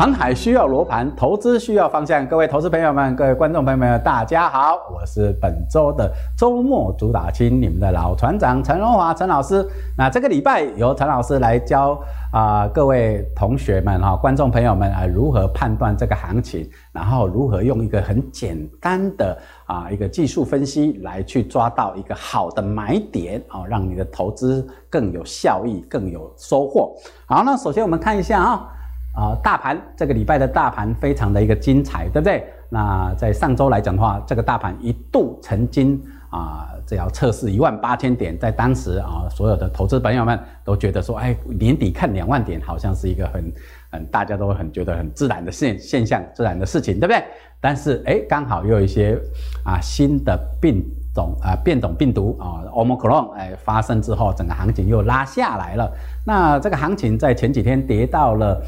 [0.00, 2.26] 航海需要罗盘，投资需要方向。
[2.26, 9.62] 各位投资朋友们，各位观众朋友们，大家好，我是本周的周末主打亲，你们的老船长陈荣华陈老师。
[9.98, 12.00] 那这个礼拜由陈老师来教
[12.32, 19.36] 啊、各位同学们哈、观众朋友们啊，如何判断这个行情，然后如何用一个很简单的
[19.66, 26.96] 啊一个技术分析来去抓到一个好的买点啊，让你的投资更有效益，更有收获。
[27.26, 28.66] 好，那首先我们看一下啊。
[29.12, 32.44] 啊，大盘这个礼拜的大盘非常的一个精彩，对不对？
[32.68, 36.00] 那在上周来讲的话，这个大盘一度曾经
[36.30, 43.52] 啊，只要测试一万八千点，在当时啊，所有的投资朋友们都觉得说，哎，年底看两万点，好像是一个很
[43.90, 47.24] 很大家都很觉得很自然的现现象，自然的事情，对不对？
[47.60, 49.20] 但是哎，刚好又有一些
[49.64, 55.92] 啊新的病种啊变种病毒啊，Omicron 哎发生之后，整个行情又拉下来了。
[56.24, 58.62] 那这个行情在前几天跌到了。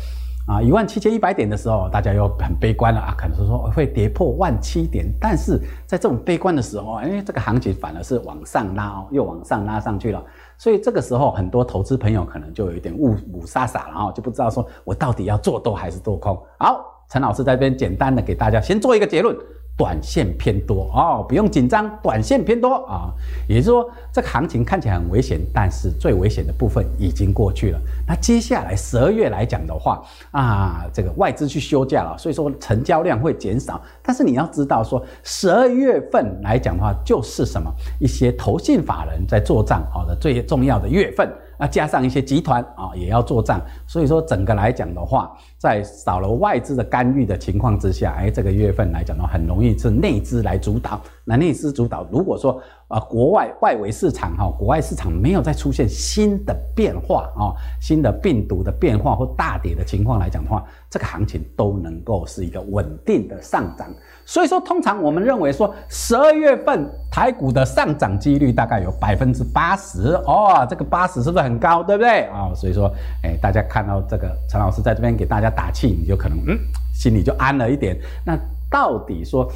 [0.47, 5.07] 啊，一万七千一百点的时候，大家又很悲观了啊，可能是说会跌破万七点。
[5.21, 10.23] 但是在这种悲观的时候，哎，这个行情反而是往上拉哦，又往上拉上去了。
[10.59, 16.37] 所以这个时候，很多投资朋友可能就有一点雾雾煞煞了啊，就不知道说我到底要做多还是做空。
[16.59, 19.37] 好，陈老师在这边简单的给大家先做一个结论。
[19.77, 23.11] 短线偏多哦，不用紧张，短线偏多啊，
[23.49, 27.81] 也就是说这个行情看起来很危险，但是最危险的部分已经过去了。
[28.07, 33.81] 那接下来十二月来讲的话啊，这个外资去休假了，所以说成交量会减少。
[34.03, 41.29] 但是你要知道说，十二月份来讲的话，就是什么一些投信法人在做账好的最重要的月份。
[41.63, 51.01] 那加上一些集团啊，也要做账，所以说整个来讲的话，在少了外资的干预的情况之下，哎，这个月份来讲的话，很容易是内资来主导。
[51.25, 63.89] 那内资主导，如果说啊，国外外围市场哈，国外市场没有再出现新的变化啊，新的病毒的变化或大跌的情况来讲的话，这个行情都能够是一个稳定的上涨。
[64.25, 72.53] 所以说，通常我们认为说，十二月份台股的上涨几率大概有百分之八十哦，这个八十是不是很高，对不对啊？
[72.55, 72.91] 所以说，
[73.23, 76.59] 哎，大家看到这个陈老师在这边给大家打气，你就可能嗯，
[76.95, 77.97] 心里就安了一点。
[78.25, 78.39] 那
[78.71, 79.51] 到底说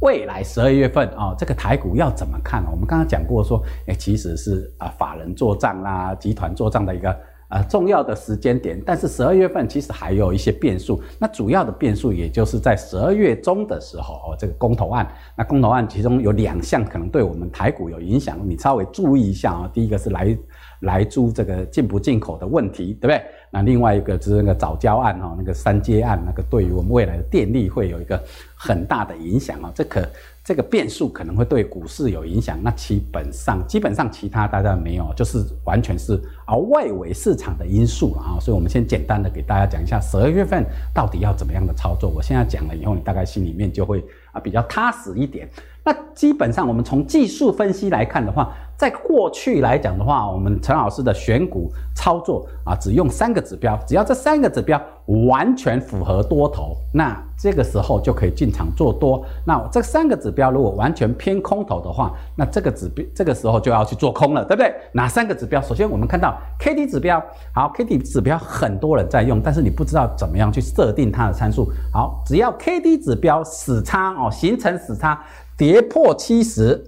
[0.00, 2.68] 未来十二月份啊，这个台股要怎么看呢？
[2.70, 7.16] 我们刚刚讲过说，哎，其实是啊，法人做账啦，集团做账的一个。
[7.50, 11.02] 呃，重要的时间点，但是十二月份其实还有一些变数。
[11.18, 15.06] 那主要的变数，也就是在十二月中的时候，哦，这个公投案。
[15.36, 19.70] 那公投案其中有两项可能对我们台股有影响，你稍微注意一下啊。
[19.74, 20.38] 第一个是来
[20.82, 23.22] 来租这个进不进口的问题，对不对？
[23.50, 28.22] 那另外一个就是那个早交案哈，那个三接案，那个对于我们未来的电力会有一个
[28.54, 29.72] 很大的影响啊。
[29.74, 30.06] 这可。
[30.42, 38.40] 这个变数可能会对股市有影响，那基本上基本上其他大家没有，就是完全是而外围市场的因素啊。
[38.40, 42.10] 所以，我们先简单的给大家讲一下十二月份到底要怎么样的操作。
[42.10, 45.48] 我现在讲了以后，你大概心里面就会啊比较踏实一点。
[45.84, 54.80] 那基本上我们从技术分析来看的话，在过去来讲的话，我们陈老师的选股操作啊，只用三个指标，只要这三个指标
[55.26, 59.24] 完全符合多头，那这个时候就可以进场做多。
[59.46, 64.74] 那这三个指标如果完全偏空头的话，那这个指标这个时候就要去做空了，对不对？
[64.92, 65.60] 哪三个指标？
[65.60, 67.22] 首先我们看到 K D 指标，
[67.54, 71.70] 好，K D 指标很多人在用，但是你不知道怎么样去设定它的参数。
[71.92, 75.18] 好，只要 K D 指标死叉哦，形成死叉。
[75.60, 76.82] 跌破七十，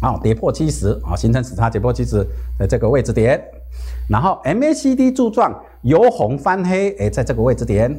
[0.00, 2.24] 好，跌破七十，好，形成死叉，跌破七十，
[2.56, 3.42] 在这个位置点，
[4.08, 7.92] 然后 MACD 柱状由红翻黑，哎，在这个位置点，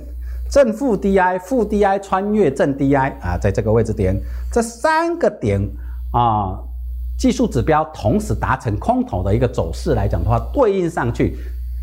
[0.49, 4.17] 正负 DI 负 DI 穿越正 DI 啊，在这个位置点，
[4.53, 5.59] 这三个点
[6.13, 6.57] 啊，
[7.19, 11.35] 技术指标同时达成空头的一个走势来讲的话，对应上去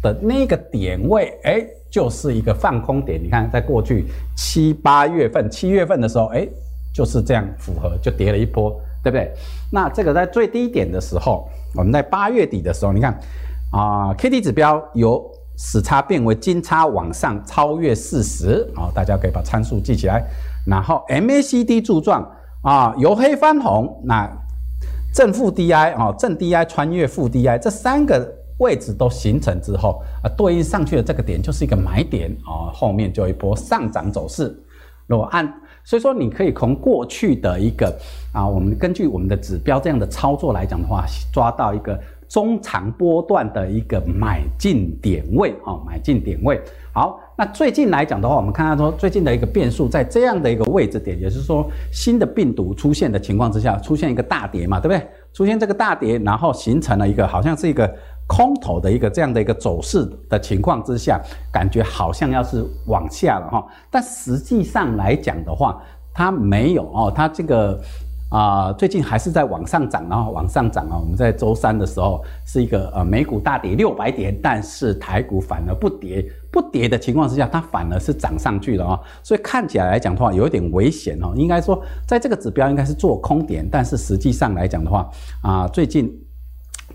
[0.03, 3.23] 的那个点位，哎，就是一个放空点。
[3.23, 6.49] 你看，在过去七八月份、七月份的时候，哎。
[6.93, 8.71] 就是这样符合，就跌了一波，
[9.03, 9.33] 对不对？
[9.73, 13.19] 那这个在最低点的时候，我们在八月底的时候，你看
[13.71, 15.25] 啊、，K D 指标由
[15.57, 20.25] 死叉变为金叉往上超越四十，啊，大家可以把参数记起来。
[20.67, 22.29] 然后 M A C D 柱状
[22.63, 24.29] 啊，由黑翻红，那
[25.15, 28.29] 正负 D I 啊，正 D I 穿越负 D I，这三个
[28.59, 34.53] 位置都形成之后啊，对应上去的这个点就是一个买点啊，后面就一波上涨走势。
[35.07, 35.47] 如果按
[35.85, 37.93] 所以说，你可以从过去的一个
[38.33, 41.99] 啊，我们根据我们的指标这样的操作来讲的话，抓到一个
[42.29, 46.61] 中长波段的一个买进点位啊，买进点位。
[46.93, 55.07] 好，那最近来讲的话，我们看到说最近的一个变数在这样的一个位置点，也是说新的病毒出现的情况之下，出现一个大跌嘛，对不对？
[55.33, 57.89] 出现这个大跌，然后形成了一个好像是一个
[58.31, 61.21] 空头的一个这样的一个走势的情况之下，
[61.53, 65.83] 感觉好像要是往下了哈，但实际上来讲的话，
[66.15, 67.81] 它没有哦，它这个。
[68.33, 70.97] 啊、最近还是在往上涨，然后往上涨啊。
[70.97, 79.01] 我们在周三的时候是一个呃美股大跌六百点，但是台股反而不跌，不跌的情况之下，它反而是涨上去了啊。
[79.25, 81.33] 所以看起来来讲的话，有一点危险哦。
[81.35, 85.11] 应该说，在这个指标应该是做空点，但是实际上来讲的话，
[85.43, 86.09] 啊、最近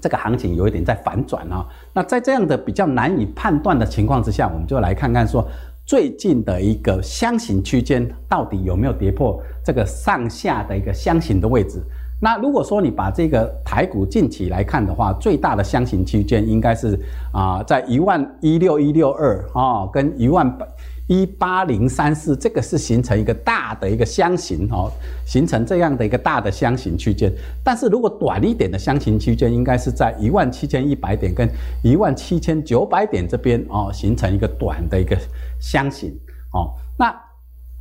[0.02, 1.66] 这个行情有一点在反转啊。
[1.94, 5.48] 那在这样的比较难以判断的情况之下，我们就来看看说。
[5.88, 11.80] 最近的一个箱型区间到底有没有跌破这个上下的一个箱型的位置？
[12.20, 17.00] 那如果说你把这个台股近期来看的话，最大的箱型区间应该是
[17.32, 20.66] 啊，在一万一六一六二啊，跟一万八。
[21.08, 24.92] 一八零三四，这个是形成一个大的一个箱型哦，
[25.26, 27.32] 形成这样的一个大的箱型区间。
[27.64, 31.48] 但是如果短一点的箱型区间，应该是在一万七千一百点跟
[31.84, 35.16] 一万七千九百点这边哦，形成一个短的一个
[35.60, 36.10] 箱型
[36.54, 36.74] 哦。
[36.98, 37.16] 那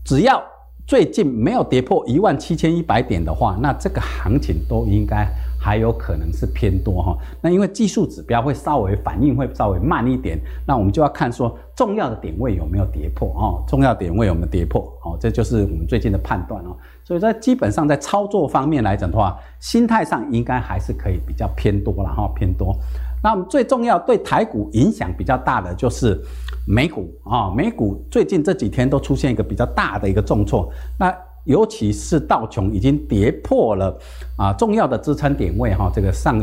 [0.05, 0.43] 只要
[0.87, 5.27] 最近没有跌破一万七千一百点的话，那这个行情都应该。
[5.65, 16.77] 还有可能是偏多哈，那因为技术指标会稍微反应会稍微慢一点，那我们就要看说重要的点位有没有跌破哦，重要点位有没有跌破哦，这就是我们最近的判断哦。
[17.03, 22.77] 所以在基本上在操作方面来讲的话，心态上应该还是可以比较偏多了哈，偏多。
[23.23, 26.21] 那我们最重要对台股影响比较大的就是
[26.67, 31.11] 美股啊，美股最近这几天都出现一个比较大的一个重挫，那。
[31.45, 33.95] 尤其是道琼已经跌破了
[34.37, 36.43] 啊重要的支撑点位哈，这个上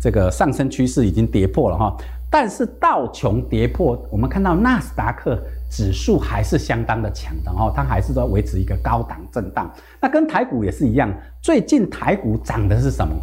[0.00, 1.94] 这个上升趋势已经跌破了哈，
[2.30, 5.38] 但是道琼跌破，我们看到纳斯达克
[5.70, 9.70] 指数还是相当的强的哈，它还是在维持一个高档震荡。
[10.00, 11.12] 那跟台股也是一样，
[11.42, 13.14] 最近台股涨的是什么？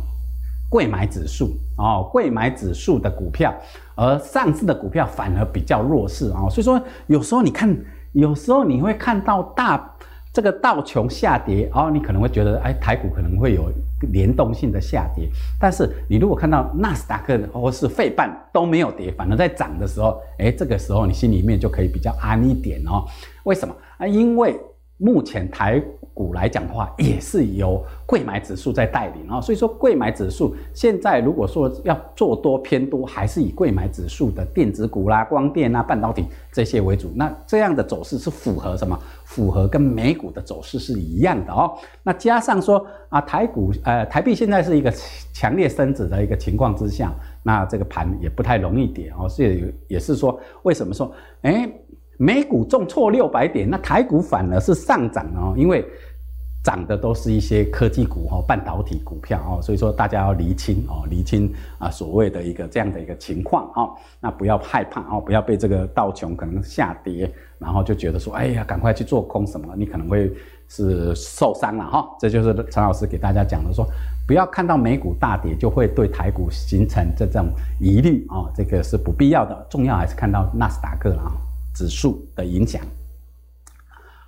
[0.69, 3.51] 贵买指数哦，贵买指数的股票，
[3.95, 7.75] 而上市的股票反而比较弱势啊，所以说有时候你看，
[8.11, 9.91] 有时候你会看到大。
[10.35, 13.71] 这个道琼下跌，哦，你可能会觉得，哎，台股可能会有
[14.11, 15.29] 联动性的下跌。
[15.57, 23.05] 但是你如果看到纳斯达克或是费半都没有跌，反而在涨的时候，哎，这个时候你心里面就可以比较安一点哦。
[23.45, 24.05] 为什么啊？
[24.05, 24.59] 因为
[24.97, 25.83] 目前台
[26.13, 37.11] 股来讲的话，也是由柜买指数在带领啊，所以说柜买指数现在如果说要做多偏多，还是以柜买指数的电子股啦、光电啊、半导体这些为主。
[37.13, 38.97] 那这样的走势是符合什么？
[39.25, 41.77] 符合跟美股的走势是一样的哦。
[42.01, 44.89] 那加上说啊，台股呃台币现在是一个
[45.33, 47.13] 强烈升值的一个情况之下，
[47.43, 49.27] 那这个盘也不太容易跌哦。
[49.27, 51.69] 所以也是说，为什么说哎？
[52.17, 55.85] 美股重挫六百点，那台股反而是上涨哦，因为
[56.63, 70.31] 涨的都是一些科技股哦、半导体股票哦，所以说大家要厘清哦，厘清啊所谓的一个这样的一个情况哈，那不要害怕哦，不要被这个道琼可能下跌，然后就觉得说，哎呀，赶快去做空什么，你可能会
[70.67, 72.03] 是受伤了哈。
[72.19, 73.85] 这就是陈老师给大家讲的，说
[74.25, 77.45] 不要看到美股大跌就会对台股形成这种
[77.79, 81.31] 疑虑啊，这个是不必要的，重要还是看到纳斯达克了啊。
[81.75, 82.81] 指数的影响。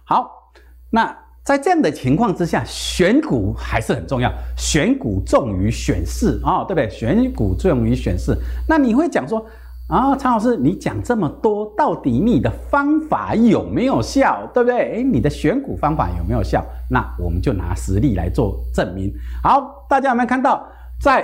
[0.04, 0.52] 好，
[0.90, 4.30] 那在这样的情况之下，选股还是很重要。
[4.58, 6.90] 选股重于选市啊，对不对？
[6.90, 8.38] 选股重于选市。
[8.68, 9.46] 那你会讲说
[9.88, 14.46] 啊，常老师，你讲这么多，到底你的方法有没有效？
[14.54, 14.96] 对不对？
[14.96, 16.62] 诶，你的选股方法有没有效？
[16.90, 19.14] 那我们就拿实例来做证明。
[19.42, 20.68] 好，大家有没有看到，
[21.02, 21.22] 在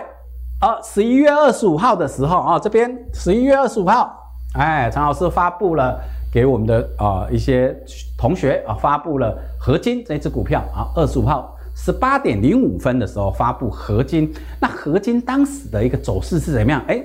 [0.62, 4.23] 呃十一月二十五号的时候啊，这边十一月二十五号，
[4.54, 6.00] 哎，陈老师发布了。
[6.34, 7.80] 给我们的啊、呃、一些
[8.18, 16.84] 同学啊发布了合金这支股票啊，二十五号十八点零五分的时候发布合金，那合金当时的一个走势是怎么样？
[16.88, 17.00] 哎，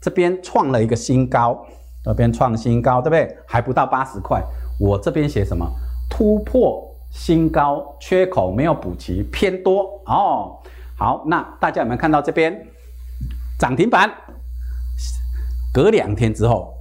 [0.00, 1.64] 这边创了一个新高，
[2.02, 3.38] 这边创新高，对不对？
[3.46, 4.42] 还不到八十块。
[4.80, 5.64] 我这边写什么？
[6.10, 10.58] 突破新高，缺口没有补齐，偏多哦。
[10.96, 12.66] 好，那大家有没有看到这边
[13.56, 14.10] 涨停板？
[15.78, 16.74] 隔两天之后。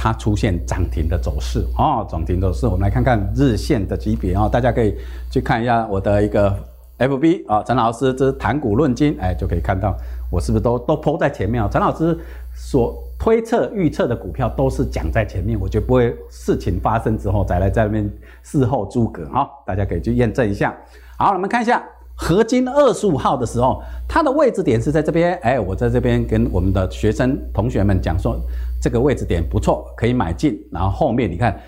[0.00, 4.94] 它出现涨停的走势哦，涨停走势，我们来看看日线的级别啊，大家可以
[5.28, 6.56] 去看一下我的一个
[6.98, 9.92] FB 啊，陈老师之谈股论金，哎，就可以看到
[10.30, 11.68] 我是不是都都 po 在前面啊？
[11.68, 12.16] 陈老师
[12.54, 18.08] 所推测预测的股票都是讲在前面，我就不会事情发生之后再来在那边
[18.44, 20.72] 事后诸葛哈，大家可以去验证一下。
[21.18, 21.84] 好，我们看一下
[22.18, 28.38] 合金二十五号的时候，它的位置点是在这边，哎，我在这边跟我们的学生同学们讲说。
[28.80, 30.56] 这个位置点不错，可以买进。
[30.70, 31.60] 然后后面你看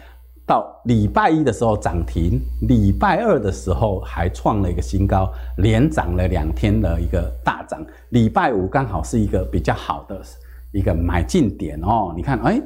[0.47, 7.85] 到礼拜一的时候涨停，礼拜二的时候还创了一个新高，连涨了两天的一个大涨。
[8.11, 10.23] 礼拜五刚好是一个比较好的
[10.71, 11.80] 一个买进点。
[11.83, 12.14] 哦。
[12.16, 12.62] 你看，哎，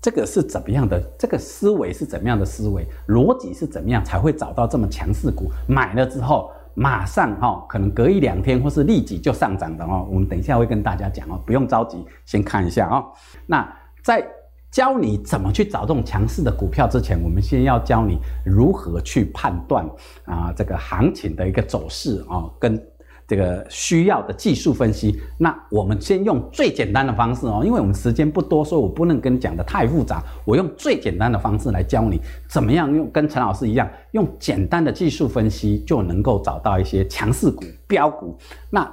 [0.00, 0.98] 这个是怎么样的？
[1.18, 2.86] 这个思维是怎么样的思维？
[3.08, 5.50] 逻辑是怎么样才会找到这么强势股？
[5.66, 10.06] 买了之后马上哈、哦，可能隔一两天或是立即就上涨的哦。
[10.10, 13.06] 我们等一下会跟大家讲哦，不用着急，先看一下哦。
[13.46, 13.66] 那
[14.04, 14.24] 在
[14.70, 19.88] 教你怎么去找这种强势的股票之前，我们先要教你如何去判断
[20.26, 22.78] 啊这个行情的一个走势哦，跟
[23.26, 25.20] 这个需要的技术分析。
[25.38, 30.22] 那我们先用最简单的方式哦，因为我们时间不多，所以我不能跟你讲得太复杂。
[30.44, 38.36] 我用最简单的方式来教你怎么样用跟陈老师一样，用简单的技术分析就能够找到一些强势股、标股。
[38.70, 38.88] 那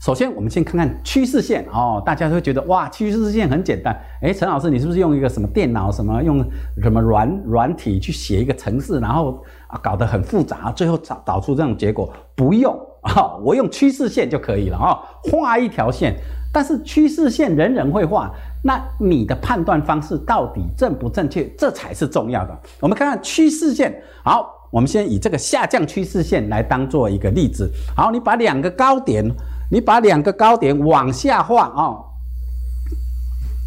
[0.00, 3.98] 首先，我们先看看趋势线哦，大家会觉得哇，趋势线很简单。
[4.20, 6.44] 诶，陈老师，你是不是用一个什么电脑，什么用
[6.82, 12.12] 什么软软体去写一个程式，然后啊搞得很复杂，最后找导出这种结果？
[12.34, 14.98] 不用啊、我用趋势线就可以了啊、
[15.30, 16.14] 画一条线。
[16.52, 18.30] 但是趋势线人人会画，
[18.62, 22.58] 那你的判断方式到底正不正确，这才是重要的。
[22.80, 23.94] 我们看看趋势线，
[24.24, 27.70] 好，我们先以这个下降趋势线来当做一个例子。
[27.96, 29.24] 好，你把两个高点。
[29.70, 32.04] 你把两个高点往下画哦，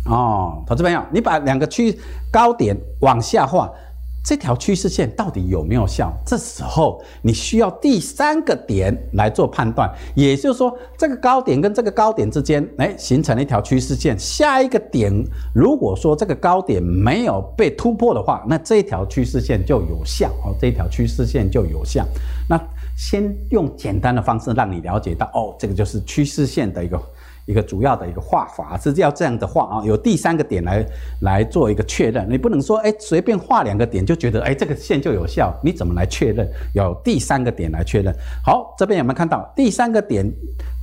[0.06, 2.00] 哦，投资朋友，你把两个区
[2.32, 3.70] 高点往下画，
[4.28, 6.12] 这条趋势线到底有没有效？
[6.26, 14.20] 这时候你需要第三个点来做判断，也就是说，这个高点跟这个高点之间，哎，形成了一条趋势线。
[14.20, 15.14] 下一个点，
[15.56, 22.06] 如果说这个高点没有被突破的话，那这一条趋势线就有效哦，这一条趋势线就有效。
[22.50, 22.62] 那
[22.98, 27.02] 先用简单的方式让你了解到，哦，这个就是趋势线的一个
[27.48, 30.86] 一个主要的一个画法，是要这样的画啊，有第三个点来
[31.22, 32.28] 来做一个确认。
[32.30, 36.48] 你不能说，哎，随便画两个点就觉得，哎，这个线就有效，你怎么来确认？
[36.74, 38.14] 有第三个点来确认。
[38.44, 40.32] 好，这边有没有看到第三个点？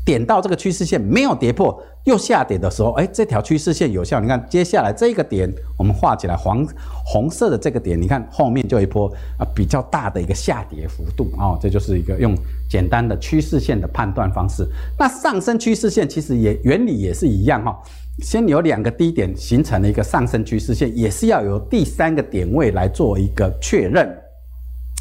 [0.05, 4.21] 点到这个趋势线没有跌破，又下跌的时候，哎，这条趋势线有效。
[4.21, 6.67] 你看，接下来这个点我们画起来黄
[7.07, 9.09] 红色的这个点，你看后面就一波
[9.39, 12.37] 啊比较大的一个下跌幅度啊、哦，这就是一个用
[12.69, 14.67] 简单的趋势线的判断方式。
[14.99, 17.75] 那上升趋势线其实也原理也是一样哈、
[18.23, 24.07] 先有两个低点形成了一个上升趋势线，也是要有第三个点位来做一个确认。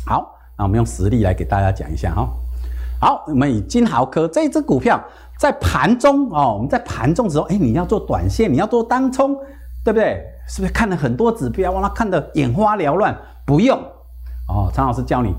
[0.05, 2.27] 好，那我们用实例来给大家讲一下哈。
[3.03, 4.97] 好，我们以金豪科这只股票
[5.37, 9.35] 在盘中哦，我们在盘中的时候，哎，你要做短线，你要做当冲，
[9.83, 10.23] 对不对？
[10.47, 13.13] 是不是看了很多指标，让它看得眼花缭乱？
[13.45, 13.77] 不用
[14.47, 15.35] 哦，常老师教你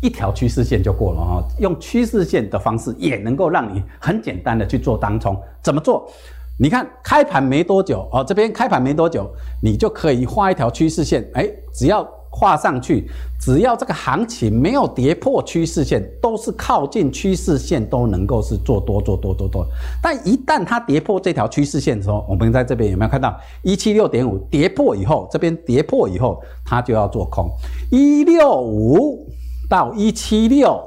[0.00, 5.36] 一条趋势线就过了哦，用趋势线的方式也能够让你很简单的去做当冲。
[5.60, 6.08] 怎么做？
[6.56, 9.28] 你看开盘没多久哦，这边开盘没多久，
[9.60, 12.08] 你就可以画一条趋势线，哎，只要。
[12.38, 19.66] 画上去，只要这个行情没有跌破趋势线，都是靠近趋势线，都能够是做多做多做多。
[20.00, 27.50] 但一旦它跌破这条趋势线的时候，我们在这边有没有看到一七六点五跌破以后，这边跌破以后，它就要做空
[27.90, 29.26] 一六五
[29.68, 30.80] 到一七六。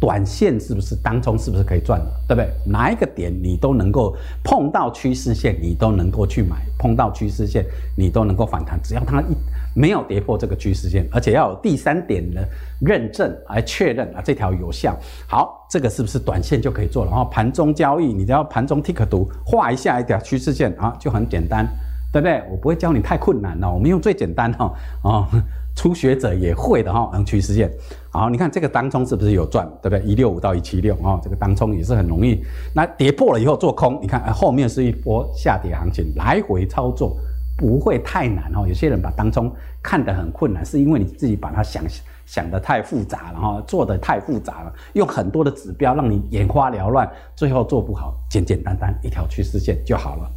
[0.00, 2.48] 短线是不是当中是不是可以赚的，对不对？
[2.64, 7.66] 哪一个点你都能够碰到趋势线，你都能够去买；碰到趋势线，
[7.96, 8.80] 你都能够反弹。
[8.80, 9.34] 只要它一
[9.74, 12.46] 没有跌破这个趋势线，而且要有第三点的
[12.80, 14.96] 认证来确认啊，这条有效。
[15.26, 17.10] 好，这个是不是短线就可以做了？
[17.10, 21.66] 然后盘中交易，你只要盘中 tick 图画一下一条趋势线啊，就很简单，
[22.12, 22.42] 对不对？
[22.50, 24.72] 我不会教你太困难了，我们用最简单哈
[25.02, 25.28] 啊。
[25.76, 27.70] 初学者也会的哈，能趋势线。
[28.10, 30.00] 好，你看这个当冲是不是有赚，对不对？
[30.04, 32.42] 一六五到一七六啊，这个当冲也是很容易。
[32.74, 37.16] 那跌破了以后做空，你看后面是一波下跌行情，来回操作
[37.58, 38.64] 不会太难哦。
[38.66, 41.84] 有些人把当冲看得很困难，是因为你自己把它想
[42.24, 48.14] 想得太复杂了哈，做得太复杂了，用很多的指标让你眼花缭乱，最后做不好。
[48.30, 50.30] 简简单单一条趋势线就好了。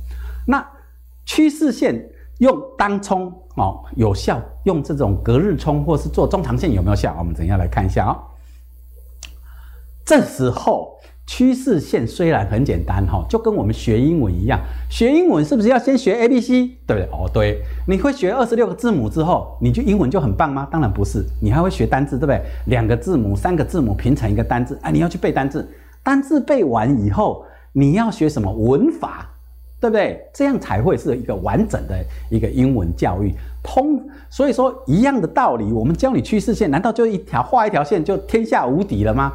[0.46, 0.68] 那
[1.24, 2.04] 趋势线。
[2.42, 7.16] 用当冲哦，有效，用这种隔日冲或是做中长线有没有效？
[7.20, 8.18] 我们等下来看一下啊、哦。
[10.04, 14.60] 这时候趋势线虽然很简单哈，就跟我们学英文一样，
[14.90, 16.68] 学英文是不是要先学 A B C？
[16.86, 17.04] 对不对？
[17.12, 20.68] 哦，对，你会学二十六个字母之后，你就英文就很棒吗？
[20.70, 22.42] 当然不是，你还会学单字，对不对？
[22.66, 25.66] 两个字母、三个字母拼成一个单字啊，你要去背单字，
[26.04, 29.28] 单字背完以后，你要学什么文法？
[29.80, 30.24] 对不对？
[30.32, 31.96] 这样才会是一个完整的
[32.30, 34.00] 一个英文教育通。
[34.30, 39.32] 所以说，一样的道理，我们教你趋势线，难道就一条画一条线就天下无敌了吗？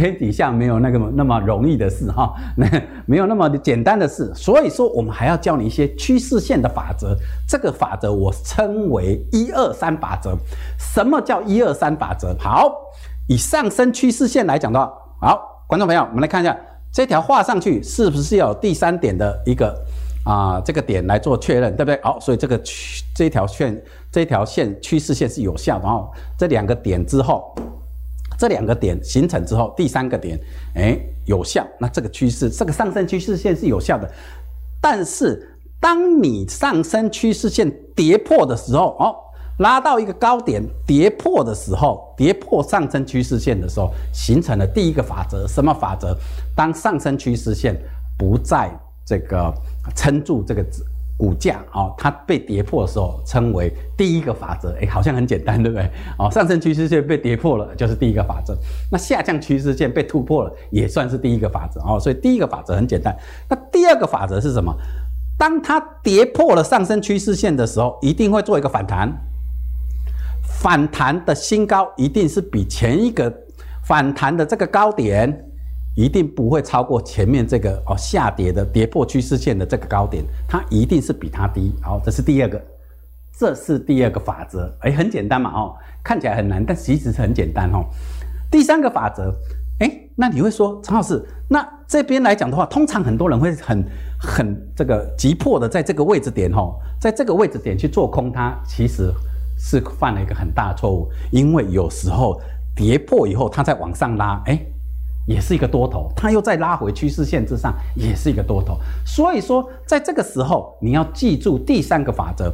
[0.00, 2.66] 天底下没有那个那么容易的事哈，那
[3.06, 4.32] 没有那么简单的事。
[4.34, 7.14] 所以说，我们还要教你一些趋势线的法则。
[7.46, 10.34] 这个法则我称为一二三法则。
[10.78, 12.34] 什么叫一二三法则？
[12.40, 12.72] 好，
[13.28, 16.56] 以上升趋势线来讲的话，好，观众朋友，我们来看一下。
[16.92, 19.80] 这条画上去是不是要有第三点的一个
[20.24, 21.98] 啊、这个点来做确认，对不对？
[22.02, 25.84] 好，所以这个趋这条线这条线趋势线是有效的。
[25.84, 27.54] 然后这两个点之后，
[28.40, 30.40] 这两个点形成之后，第三个点
[30.74, 34.10] 哎有效，那这个趋势这个上升趋势线是有效的。
[34.80, 35.46] 但是
[35.78, 39.14] 当你上升趋势线跌破的时候，哦。
[39.58, 45.46] 拉到一个高点跌破的时候，跌破上升趋势线的时候，形成了第一个法则。
[45.46, 46.16] 什么法则？
[46.56, 47.76] 当上升趋势线
[48.16, 48.70] 不再
[49.04, 49.52] 这个
[49.94, 50.64] 撑住这个
[51.20, 54.74] 股价啊，它被跌破的时候，称为第一个法则。
[54.80, 55.86] 哎，好像很简单，对不对？
[56.18, 58.56] 哦，上升趋势线被跌破了，就是第一个法则。
[58.90, 61.78] 那下降趋势线被突破了，也算是第一个法则。
[61.82, 63.14] 哦，所以第一个法则很简单。
[63.50, 64.74] 那第二个法则是什么？
[65.36, 69.12] 当它跌破了上升趋势线的时候，一定会做一个反弹。
[70.42, 73.30] 反弹的新高一定是比前一个
[73.84, 75.49] 反弹的这个高点，
[76.00, 81.74] 一定不会超过前面这个哦下跌的跌破趋势线的这个高点，它一定是比它低。
[81.82, 82.62] 好，这是第二个，
[83.38, 84.74] 这是第二个法则。
[84.80, 87.84] 哎，很简单嘛，哦，看起来很难，但其实是很简单哦。
[88.50, 89.34] 第三个法则，
[89.80, 93.84] 哎，那你会说陈老师，那这边来讲的话，通常很多人会很
[94.18, 99.12] 很这个急迫的在这个位置点哦，在这个位置点去做空它，其实。
[99.62, 102.40] 是犯了一个很大的错误，因为有时候
[102.74, 104.58] 跌破以后，它再往上拉，哎，
[105.30, 108.76] 也是一个多头，它又再拉回趋势线之上，也是一个多头。
[109.06, 112.52] 所以说，在这个时候，你要记住第三个法则，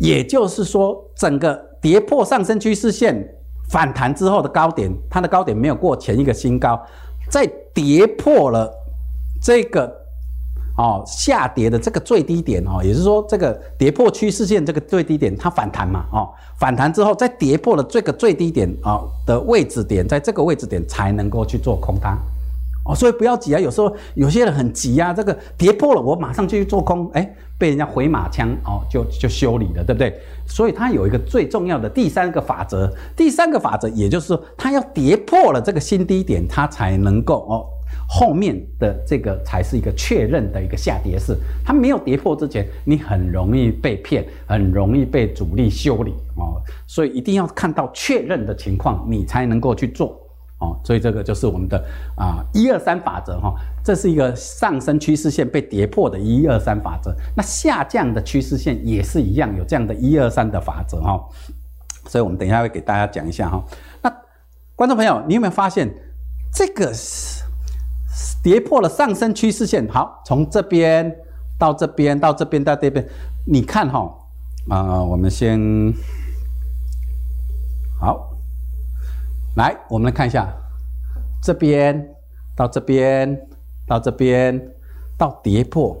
[0.00, 3.22] 也就是说，整个跌破上升趋势线
[3.68, 6.80] 反弹之后的高点，它的高点没有过前一个新高，
[7.30, 8.72] 再跌破了
[9.42, 10.07] 这个。
[10.78, 22.16] 哦，下跌的这个最低点哦，也就是说，这个跌破趋势线这个最低点，它反弹嘛，哦，反弹之后再跌破了这个最低点啊的位置点，在这个位置点才能够去做空它，
[22.84, 30.14] 哦，所以不要急啊，有时候有些人很急啊，这个跌破了，我马上就去做空，哎，被人家回马枪哦，就就修理了，对不对？
[30.46, 37.66] 所以它有一个最重要的第三个法则，第三个法则，也就是说，它要跌破了这个新低点，它才能够哦。
[38.10, 50.18] 后面的这个才是一个确认的一个下跌势，它没有跌破之前，你很容易被骗，很容易被主力修理哦，所以一定要看到确认的情况，你才能够去做
[50.58, 50.80] 哦。
[50.82, 51.76] 所以这个就是我们的
[52.16, 61.22] 啊一二三法则哈，这是一个上升趋势线被跌破的一二三法则，那下降的趋势线也是一样有这样的一二三的法则哈。
[62.06, 63.62] 所以我们等一下会给大家讲一下哈。
[64.00, 64.10] 那
[64.74, 65.94] 观众朋友，你有没有发现
[66.54, 67.44] 这个是？
[68.42, 71.14] 跌破了上升趋势线，好，从这边
[71.58, 73.06] 到这边到这边到这边，
[73.46, 74.12] 你看哈，
[74.68, 75.60] 啊，我们先
[78.00, 78.30] 好，
[79.56, 80.48] 来，我们来看一下，
[81.42, 82.08] 这边
[82.56, 83.48] 到这边
[83.86, 84.60] 到这边
[85.16, 85.96] 到跌破，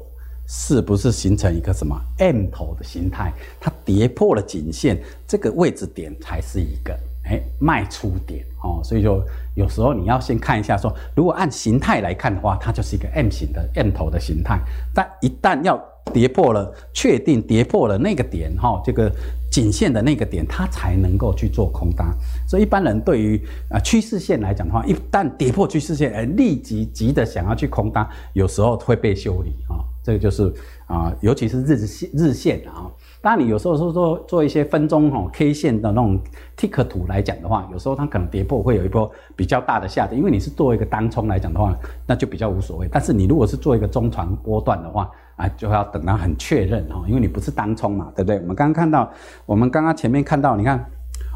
[0.46, 3.32] 是不是形成一个什么 M 头的形态？
[3.60, 6.98] 它跌破了颈线，这个位置点才是一个。
[7.24, 9.22] 哎，卖出点哦，所以说
[9.58, 14.60] 有时候你要先看一下说，如果按形态来看的话，它就是一个 M 型的 M 头的形态。
[14.94, 15.76] 但一旦要
[16.12, 19.10] 跌破了，确定跌破了那个点哈，这个
[19.50, 22.06] 颈线的那个点，它才能够去做空单。
[22.48, 29.82] 所以一般人对于啊趋势线来讲的话，一旦跌破趋势线，哎，立即急的想要去空单，有时候会被修理啊。
[30.04, 30.54] 这个就是
[30.86, 32.86] 啊，尤其是日线日线啊。
[33.20, 36.20] 当，你有时候说做做一些分钟哈 K 线的那种
[36.56, 41.76] tick 图来讲的话，有时候它可能跌破会有一波比较大的下跌，因为你是做一个单冲来讲的话，
[42.06, 42.88] 那就比较无所谓。
[42.90, 48.36] 但是你如果是做一个中长波段的话，啊，就要等到很确认哈，因为你不是单冲嘛，对不对？
[48.40, 49.10] 我们刚刚看到，
[49.46, 50.84] 我们刚刚前面看到，你看。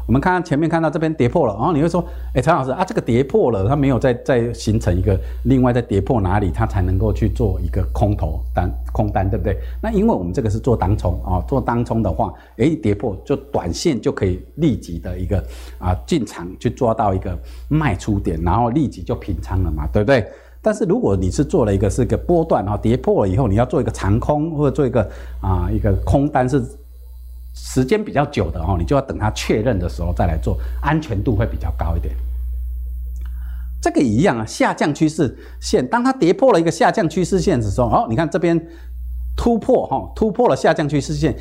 [0.05, 9.57] 我们看前面看到这边跌破了，然后你会说，哎，陈老师啊，这个跌破了，它没有再再形成一个另外再跌破哪里，它才能够去做一个空头单空单，对不对？
[9.81, 15.41] 那因为我们这个是做当冲啊，做当冲的话，哎，跌破就短线就可以立即的一个
[15.79, 17.37] 啊进场去抓到一个
[17.69, 20.25] 卖出点，然后立即就平仓了嘛，对不对？
[20.61, 25.01] 但是如果你是做了一个是一个波段啊，跌破了以后你要做一个长空或者做一个
[25.41, 26.61] 啊一个空单是。
[27.53, 32.15] 时间比较久的哦，你就要等它确认的时候再来做，安全度会比较高一点。
[33.81, 38.59] 这个一样啊，下降趋势线，当它跌破了一个下降趋势线的时候，哦，你看这边
[39.35, 41.35] 突破哈，突破了下降趋势线，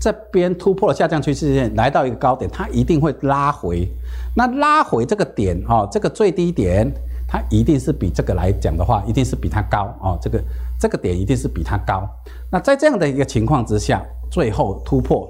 [0.00, 3.88] 这边突破了下降趋势线，来到一个高点，它一定会拉回。
[4.36, 6.90] 那拉回这个点哈，这个最低点，
[7.26, 10.18] 它一定是比这个来讲的话，一定是比它高哦。
[10.22, 10.42] 这个
[10.78, 12.08] 这个点一定是比它高。
[12.52, 15.28] 那在这样的一个情况之下，最后突破。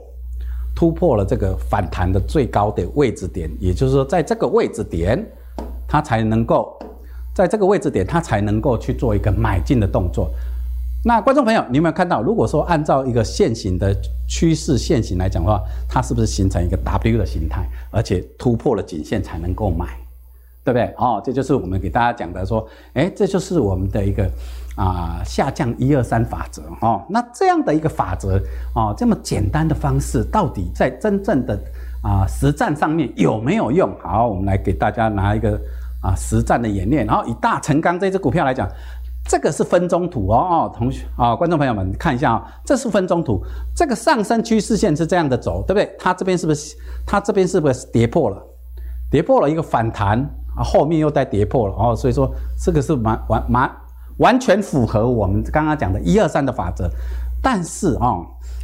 [0.81, 5.23] 突破了这个反弹的最高的位置点，也就是说，在这个位置点，
[5.87, 6.75] 它才能够，
[7.35, 10.31] 在这个位置点，它才能够去做一个买进的动作。
[11.05, 12.23] 那观众朋友，你有没有看到？
[12.23, 13.95] 如果说按照一个线型的
[14.27, 19.87] 趋势线型来讲的话，它是不是形成一个 W 的形态，而且突破了颈线才能够买，
[20.64, 20.95] 对不对？
[20.97, 24.27] 哦，这就是我们给大家讲的说，哎，这就是我们的一个
[24.77, 27.05] 啊、下降一二三法则哦。
[27.09, 28.41] 那这样的一个法则
[28.75, 31.59] 哦，这么简单的方式，到底在真正的
[32.03, 33.95] 啊、实战上面有没有用？
[34.01, 35.61] 好，我们来给大家拿一个
[36.03, 37.07] 啊、实战的演练。
[37.07, 38.69] 然后以大成钢这只股票来讲。
[39.29, 43.41] 这个是分钟图哦哦，同学啊，观众朋友们看一下啊，这是分钟图。
[43.77, 45.95] 这个上升趋势线是这样的走，对不对？
[46.01, 46.75] 它这边是不是？
[47.07, 48.43] 它这边是不是跌破了？
[49.11, 50.19] 跌破了一个反弹
[50.57, 52.29] 啊，后面又再跌破了哦，所以说
[52.59, 53.71] 这个是完完完
[54.21, 56.89] 完全符合我们刚刚讲的一二三的法则。
[57.43, 58.17] 但是啊，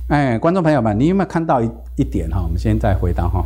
[0.09, 2.41] 哎，观众朋友们，你有没有看到一一点哈？
[2.43, 3.45] 我们现在回到哈，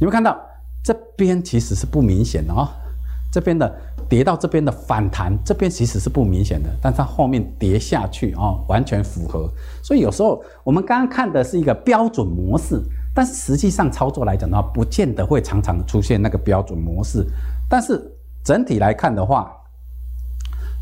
[0.00, 0.36] 有没有看到
[0.82, 2.68] 这边其实是不明显的哦，
[3.32, 3.72] 这边的。
[4.08, 9.48] 跌到这边的反弹，这边其实是不明显的，但它后面跌下去啊、哦，完全符合。
[9.84, 12.82] 所以有时候我们刚刚看的是一个标准模式，
[13.14, 17.24] 但实际上操作来讲的话，不见得会常常出现那个标准模式。
[17.68, 18.02] 但是
[18.42, 19.52] 整体来看的话，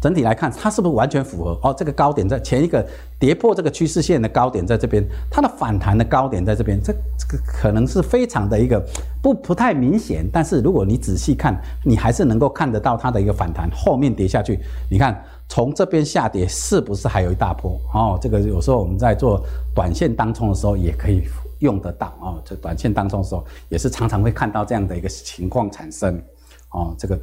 [0.00, 1.58] 整体来看，它是不是完全符合？
[1.62, 2.86] 哦，这个高点在前一个
[3.18, 8.80] 跌破这个趋势线的高点在这边，它的反弹的高点在这边，这这个可能是非常的一个
[9.20, 10.24] 不不太明显。
[10.32, 17.80] 但是如果你仔细看，你还是能够看得到它的一个反弹，后面跌下去，你看从这边下跌是不是还有一大波？
[17.92, 21.22] 哦，这个有时候我们在做短线当冲的时候也可以
[21.58, 22.42] 用得到哦。
[22.44, 26.22] 这短线当冲的时候也是常常会看到这样的一个情况产生
[26.70, 27.18] 哦，这个。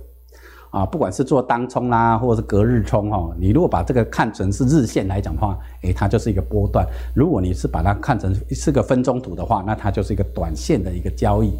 [0.75, 6.85] 啊，不管是做当冲啦，或者是隔日冲哈，你如果把这个看成是日线来讲的话，诶，它就是一个波段；
[7.15, 11.53] 如果你是把它看成是个分钟图的话，那它就是一个短线的一个交易。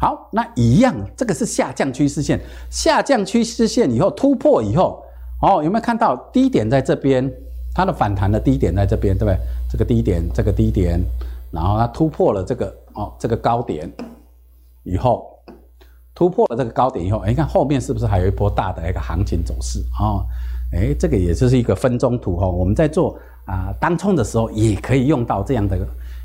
[0.00, 5.00] 好，那一样，这个是下降趋势线，下降趋势线以后突破以后，
[5.40, 7.32] 哦，有没有看到低点在这边？
[7.72, 9.38] 它的反弹的低点在这边，对不对？
[9.70, 11.00] 这个低点，这个低点，
[11.52, 13.88] 然后它突破了这个哦，这个高点
[14.82, 15.30] 以后。
[16.16, 20.24] 突破了这个高点以后，哎，你看后面是不是还有一波大的一个行情走势啊？
[20.72, 22.48] 哎，这个也就是一个分钟图哈。
[22.48, 25.78] 我们在做啊单冲的时候，也可以用到这样的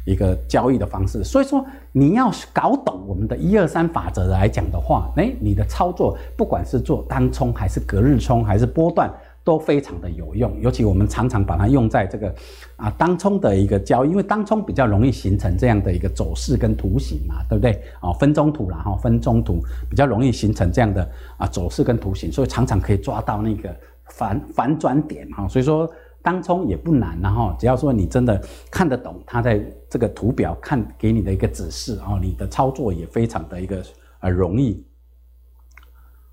[0.06, 1.24] 一个交易的方式。
[1.26, 9.12] 所以说，你要搞懂我们的一二三法则来讲的话，哎，你的操作不管是做单冲还是隔日冲还是波段。
[9.44, 12.34] 都非常的有用，尤其我们常常把它用在这个
[12.76, 17.82] 啊当冲的一个交易，因为当冲比较容易形成这样的一个走势跟图形嘛，对不对？
[18.00, 23.76] 啊，分钟图啦哈，分钟图比较容易形成这样的啊走势跟图形，所以常常可以抓到那个
[24.10, 25.48] 反反转点哈。
[25.48, 25.90] 所以说
[26.22, 33.84] 当冲也不难，然后只要说你真的看得懂它在这个图表看给你的一个指示啊，你的操作也非常的一个
[34.20, 34.86] 呃容易。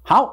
[0.02, 0.30] 好，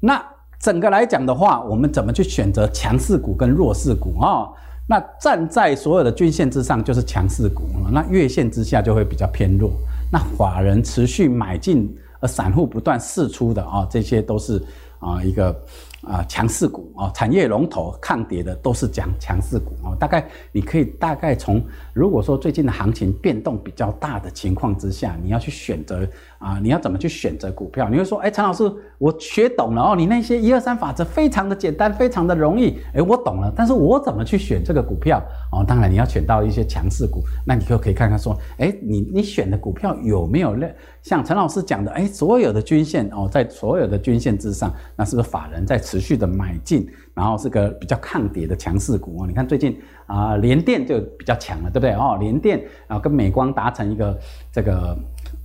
[0.00, 0.20] 那。
[0.60, 4.48] 整个来讲的话，我们怎么去选择强势股跟弱势股啊、哦？
[4.86, 9.70] 那站在所有的均线之上就是强势股，那月线之下就会比较偏弱。
[10.10, 14.62] 那法人持续买进，而散户不断试出的啊、这些都是
[14.98, 15.54] 啊一个。
[16.02, 19.96] 啊，强势股啊，产业龙头抗跌的都是讲强势股啊。
[19.98, 21.60] 大概你可以大概从，
[21.92, 26.08] 如果说最近的行情变动比较大的情况之下，你要去选择
[26.38, 27.88] 啊，你要怎么去选择股票？
[27.88, 33.52] 你会说，哎，陈老师，我学懂了哦，你那些一二三法则非常的简单，非常的容易，哎，我懂了。
[33.56, 35.20] 但是我怎么去选这个股票？
[35.50, 45.78] 哦，当然你要选到一些强势股，那你就可以看看说，哎，你你选的股票有没有类像陈老师讲的，哎，所有的均线哦，在所有的均线之上，那是不是法人在？
[45.88, 49.26] 持续的买进，然后是个比较抗跌的强势股哦。
[49.26, 52.18] 你看最近啊，联电就比较强了，对不对哦？
[52.20, 54.18] 联电啊，跟美光达成一个
[54.52, 54.98] 这个。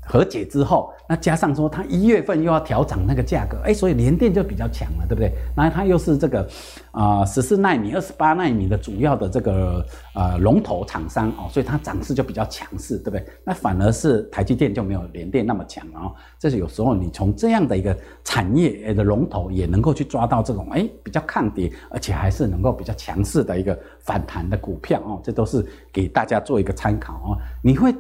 [0.06, 5.32] 和解之后，那加上说它一月份又要调涨那个价格，哎，所以联电就比较强了，对不对？
[5.56, 6.48] 那它又是这个
[6.92, 13.26] 啊十四纳米、二十八纳米的主要的这个呃龙头厂商哦，所以它涨势就比较强势，对不对？
[13.44, 16.16] 那反而是台积电就没有联电那么强了哦。
[16.38, 27.38] 这是有时候你从这样的一个产业的龙头也能够去抓到这种哎比较抗跌，而且还是能够比较强势的一个反弹的股票哦，这都是给大家做一个参考哦。
[27.62, 27.94] 你会。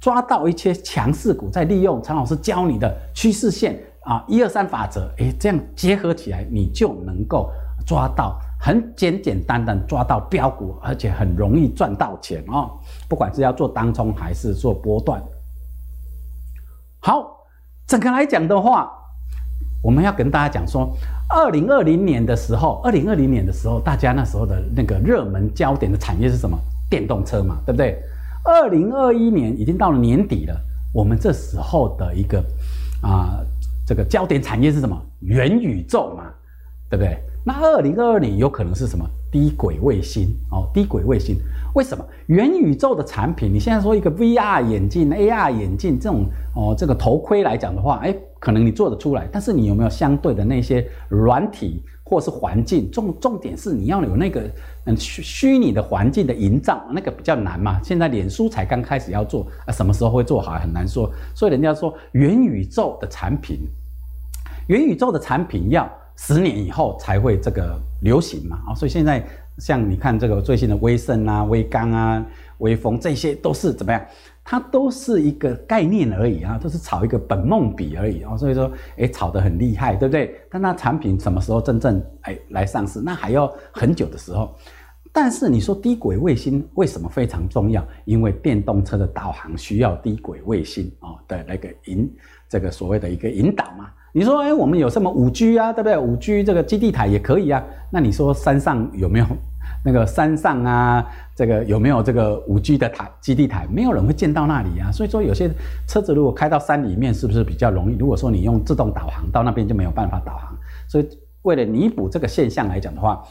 [0.00, 7.50] 抓到一些强势股，再利用陈老师教你的趋势线啊，一二三法则，诶，这样结合起来，你就能够
[7.86, 12.70] 抓到很简简单单抓到标股，而且很容易赚到钱哦。
[13.08, 15.22] 不管是要做当冲还是做波段。
[17.00, 17.38] 好，
[17.86, 18.90] 整个来讲的话，
[19.82, 20.94] 我们要跟大家讲说，
[21.30, 26.58] 二零二零年的时候，二零二零年的时候，大家那时候的那个热门焦点的产业是什么？
[26.90, 27.98] 电动车嘛，对不对？
[28.44, 30.54] 二零二一年已经到了年底了，
[30.92, 32.44] 我们这时候的一个
[33.02, 33.40] 啊，
[33.86, 35.00] 这个焦点产业是什么？
[35.20, 36.24] 元宇宙嘛，
[36.90, 37.18] 对不对？
[37.46, 39.08] 那二零二二年有可能是什么？
[39.32, 41.36] 低轨卫星哦，低轨卫星。
[41.74, 43.52] 为什么元宇宙的产品？
[43.52, 52.90] 你现在说一个 VR 眼镜、AR 眼镜这种哦，这个头盔来讲的话，哎，可能你做得出来，但是你有没有相对的那些软体或是环境？
[52.90, 54.42] 重重点是你要有那个
[54.86, 57.80] 嗯虚虚拟的环境的营造，那个比较难嘛。
[57.82, 61.10] 现在脸书才刚开始要做啊，什么时候会做好很难说。
[61.34, 63.60] 所以人家说元宇宙的产品，
[64.68, 68.58] 元宇宙的产品要十年以后才会这个流行嘛。
[68.68, 69.26] 啊，所以现在。
[69.58, 72.26] 像你看这个最新的微盛啊、微刚啊、
[72.58, 74.04] 微风，这些都是怎么样？
[74.44, 78.36] 它都是一个概念而已啊，都是炒一个本梦比而已啊。
[78.36, 80.38] 所以说，哎，炒得很厉害，对不对？
[80.50, 83.00] 但那产品什么时候真正哎来上市？
[83.00, 84.54] 那还要很久的时候。
[85.16, 87.86] 但是你说低轨卫星为什么非常重要？
[88.04, 92.12] 因为电动车的导航需要低轨卫星啊的那个引
[92.48, 93.88] 这个所谓的一个引导嘛。
[94.12, 95.96] 你说，哎，我们有什么五 G 啊，对不对？
[95.96, 97.64] 五 G 这个基地台也可以啊。
[97.90, 99.26] 那你说山上有没有
[99.84, 101.06] 那个山上啊？
[101.36, 103.66] 这个有没有这个五 G 的台基地台？
[103.70, 104.90] 没有人会建到那里啊。
[104.90, 105.50] 所以说，有些
[105.86, 107.96] 车子如果开到山里面，是不是比较容易？
[107.96, 110.56] 如果说你用自动导航到那边就没有办法导航。
[110.88, 111.08] 所以
[111.42, 113.22] 为了弥补这个现象来讲的话。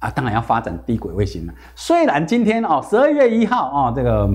[0.00, 1.52] 啊，当然要发展低轨卫星了。
[1.76, 4.26] 虽然今天哦，十二月一号哦，这个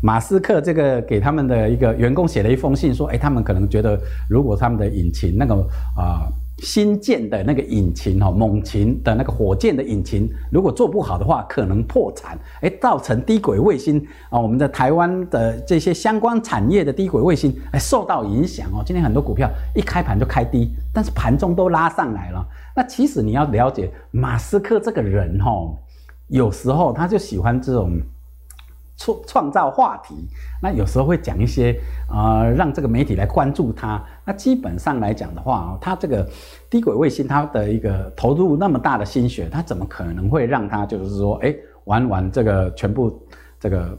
[0.00, 3.98] 马斯克这个给他们的一个员工写了一封信，说，哎，他们可能觉得，
[4.30, 5.56] 如果他们的引擎那个
[5.96, 6.30] 啊。
[6.58, 18.82] 新建的那个引擎哈，猛禽的那个火箭的引擎，如果做不好的话，可能破产，哎，造成低轨卫星啊，我们的台湾的这些相关产业的低轨卫星哎受到影响哦。
[18.84, 22.44] 今天很多股票一开盘就开低，但是盘中都拉上来了。
[22.74, 25.50] 那其实你要了解马斯克这个人哈，
[26.28, 28.00] 有时候他就喜欢这种。
[29.00, 30.26] 创创造话题，
[30.60, 31.70] 那有时候会讲一些
[32.08, 34.04] 啊、呃，让这个媒体来关注他。
[34.28, 36.28] 那基本上来讲的话啊，他这个
[36.68, 43.26] 低轨卫星，他的一个投入那么大的心血，他怎么可能会让他就是说，哎，玩玩这个全部
[43.58, 43.98] 这个。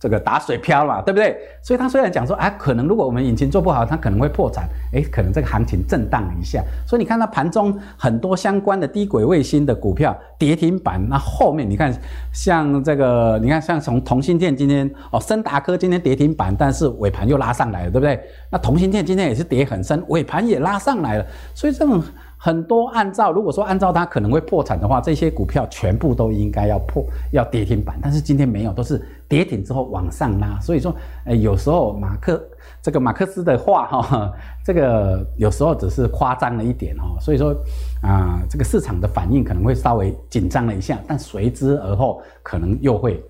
[0.00, 1.36] 这个打水漂嘛，对不对？
[1.62, 6.64] 所以他虽然讲说，哎，可能如果我们引擎做不好，它可能会破产，哎，可能这个行情震荡一下。
[6.86, 11.94] 所以你看它盘中很多相关的低轨卫星的股票跌停板，那后面你看
[12.32, 18.18] 像这个，你看像从同心电今天哦，升达科今天跌停板，但是尾盘又拉上来了，对不对？
[18.50, 22.02] 那同心电今天也是跌很深，尾盘也拉上来了，所以这种。
[22.42, 30.58] 很多按照如果说按照它可能会破产的话，这些股票全部都应该要破要跌停板，但是今天没有，都是跌停之后往上拉。
[30.58, 32.42] 所以说，诶有时候马克
[32.80, 34.32] 这个马克思的话哈，
[34.64, 37.20] 这个有时候只是夸张了一点哦。
[37.20, 37.54] 所以说
[38.00, 43.22] 啊，这个市场的反应可能会稍微紧张了一下，但随之而后可能又会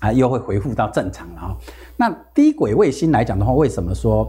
[0.00, 1.56] 啊又会恢复到正常了啊。
[1.96, 4.28] 那低轨卫星来讲的话，为什么说？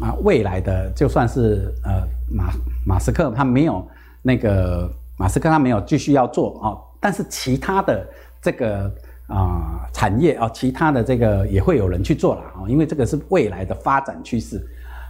[0.00, 2.52] 啊，未来的就算是呃马
[2.86, 3.86] 马斯克他没有
[4.22, 8.06] 那个马斯克他没有继续要做啊，但是其他的
[8.40, 8.92] 这个
[9.26, 14.64] 啊、产业啊，其他的这个也会有人去做了啊，因为这个是未来的发展趋势。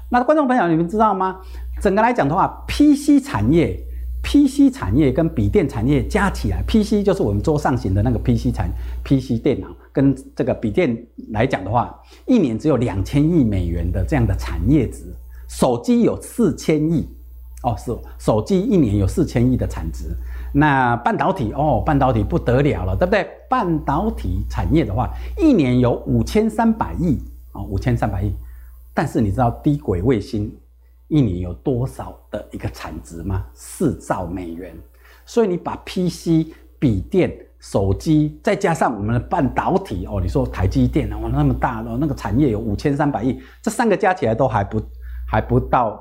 [0.08, 1.36] 那观众朋友，你们知道吗？
[1.80, 3.78] 整个来讲的话，PC 产业。
[4.26, 8.68] PC 产业跟笔电产业加起来，PC 就是我们桌上型的那个 PC 产
[9.04, 15.04] PC 电脑，跟这个笔电来讲的话，一年只有两千亿美元的这样的产业值。
[15.48, 17.08] 手机有四千亿，
[17.62, 20.06] 哦，是手机一年有四千亿的产值。
[20.52, 23.24] 那半导体哦，半导体不得了了，对不对？
[23.48, 25.08] 半导体产业的话，
[25.38, 27.16] 一年有五千三百亿，
[27.52, 28.34] 哦，五千三百亿。
[28.92, 30.52] 但是你知道低轨卫星？
[31.08, 33.44] 一年有多少的一个产值吗？
[33.54, 34.76] 四兆美元。
[35.24, 44.80] 所以你把 PC、笔电、手机，再加上我们的半导体哦，你说台积电哦，那么大的那个产业有五千三百亿，这三个加起来都还不
[45.28, 46.00] 还不到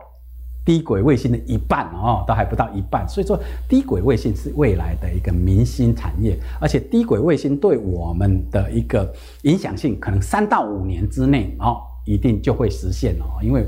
[0.63, 3.08] 低轨卫星的一半哦，都还不到一半。
[3.08, 9.12] 所以说低轨卫星是未来的一个明星产业，而且低轨卫星对我们的一个
[9.44, 13.65] 影响性，可能三到五年之内哦，一定就会实现哦，因为。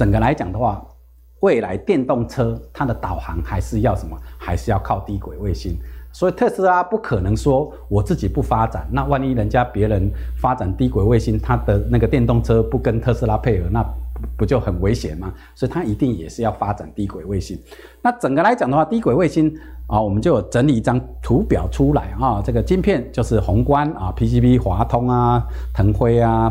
[0.00, 0.82] 整个来讲的话，
[1.40, 4.16] 未来电动车它的导航还是要什么？
[4.38, 5.76] 还是要靠低轨卫星。
[6.10, 10.10] 所以特斯拉不可能说我自己不发展，那万一人家别人
[10.40, 13.84] 发展低轨卫星，它的那个电动车不跟特斯拉配合，那
[14.38, 15.34] 不就很危险吗？
[15.54, 17.58] 所以它一定也是要发展低轨卫星。
[18.00, 19.54] 那整个来讲的话，低轨卫星
[19.86, 22.40] 啊，我们就整理一张图表出来啊。
[22.42, 26.50] 这个晶片就是宏观啊，PCB、华通啊、腾辉啊、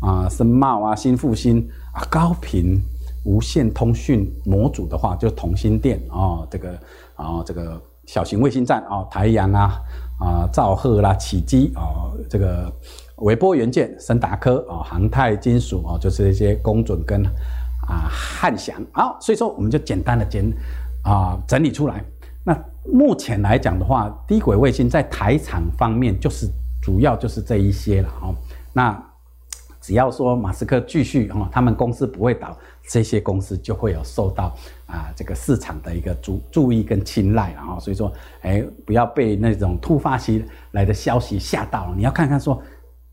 [0.00, 1.64] 啊森茂啊、新复兴。
[2.10, 2.80] 高频
[3.24, 6.70] 无线通讯模组的话，就同心电啊，这个
[7.14, 9.80] 啊，这个小型卫星站啊，台阳啊
[10.18, 12.72] 啊，兆赫啦，启基啊，这个
[13.16, 17.24] 微波元件，升达科啊，航太金属啊，就是一些工准跟
[17.86, 18.80] 啊汉翔。
[18.92, 20.44] 啊，所以说我们就简单的简
[21.02, 22.02] 啊整理出来。
[22.44, 22.56] 那
[22.90, 26.48] 目前来讲的话，低轨卫星在台厂方面就是
[26.80, 28.34] 主要就是这一些了哈。
[28.72, 29.04] 那
[29.88, 32.54] 只要说马斯克继续哈，他们公司不会倒，
[32.90, 37.80] 这些公司就会有受到啊这个市场的一个注注意跟青睐了哈。
[37.80, 42.62] 所以说，哎，不要被那种突发袭来的消息吓到，你要看看说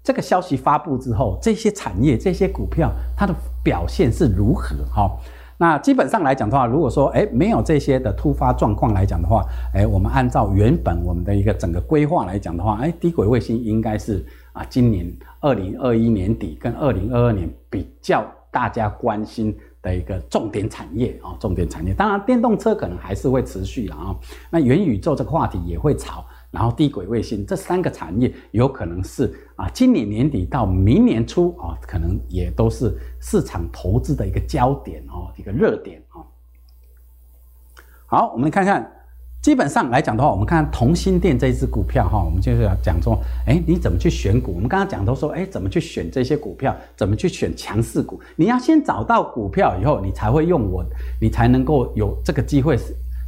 [0.04, 3.34] 这个消息发布之后，这些产业这些股票它的
[3.64, 5.10] 表现是如何哈。
[5.58, 15.10] 那基本上来讲的话，如果说哎没有这些的突发状况来讲的话，哎，我们按照原本我们的一个整个规划来讲的话，哎，低轨卫星应该是啊，今年
[15.46, 21.94] 二零二一年底跟二零二二年比较大家关心的一个重点产业啊，重点产业。
[21.94, 24.16] 当然，电动车可能还是会持续的啊，
[24.50, 26.26] 那元宇宙这个话题也会炒。
[26.50, 36.26] 然后低轨卫星这三个产业有可能是啊，今年年底到明年初啊，可能也都是市场投资的一个焦点哦，一个热点啊。
[38.08, 38.90] 好，我们看看，
[39.46, 44.54] 基本上来讲的话，我们看同心电这一支股票哈，我们就是要讲说，哎，你怎么去选股？
[44.56, 46.76] 我们刚刚讲都说，哎，怎么去选这些股票？
[46.96, 48.20] 怎么去选强势股？
[48.36, 50.84] 你要先找到股票以后，你才会用我，
[51.22, 52.76] 你才能够有这个机会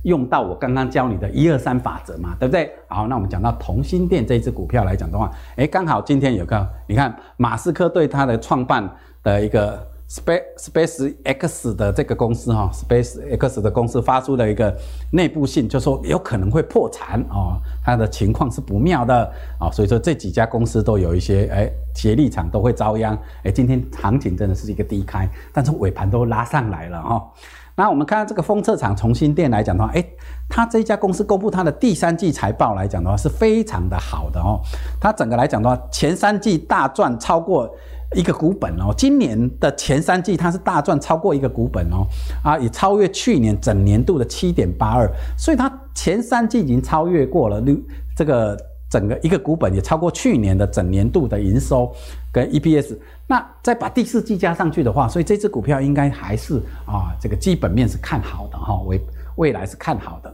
[0.06, 2.71] 用到我刚刚教你的一二三法则嘛，对不对？
[2.88, 8.89] 好，那我们讲到同心电这一支股票来讲的话，诶，刚好今天有个，你看马斯克对他的创办
[9.21, 14.74] 的一个 Space Space X 的这个公司哈，Space X 的公司发出了一个
[15.12, 27.30] 内部信，就说有可能会破产哦，它的情况是不妙的啊，所以说这几家公司都有一些诶，协力厂都会遭殃，诶，今天行情真的是一个低开，但是尾盘都拉上来了哈。
[27.76, 30.04] 那我们看到这个封测厂同欣电来讲的话，诶，
[30.48, 34.60] 它这家公司公布它的第三季财报来讲的话是非常的好的哦。
[35.02, 37.70] 它整个来讲的话，前三季大赚超过
[38.15, 38.93] 一个股本哦。
[38.98, 42.06] 今年的前三季它是大赚超过一个股本哦，
[42.43, 47.76] 啊，也超越去年整年度的七点八二，所以它前三季已经超越过了六
[48.15, 48.58] 这个。
[48.89, 51.93] 整个一个股本也超过去年的整年度的营收
[52.32, 60.34] 跟 EPS，那再把第四季加上去的话，所以这支股票应该还是啊，这个基本面是看好的哈，未未来是看好的。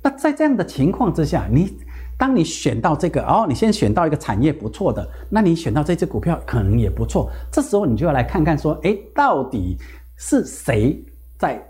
[0.00, 1.76] 那在这样的情况之下，你
[2.22, 9.76] 当你选到这个哦，你先选到一个产业不错的，那你选到这只股票可能也不错，这时候你就要来看看说，诶，到底
[10.16, 11.04] 是谁
[11.36, 11.60] 在？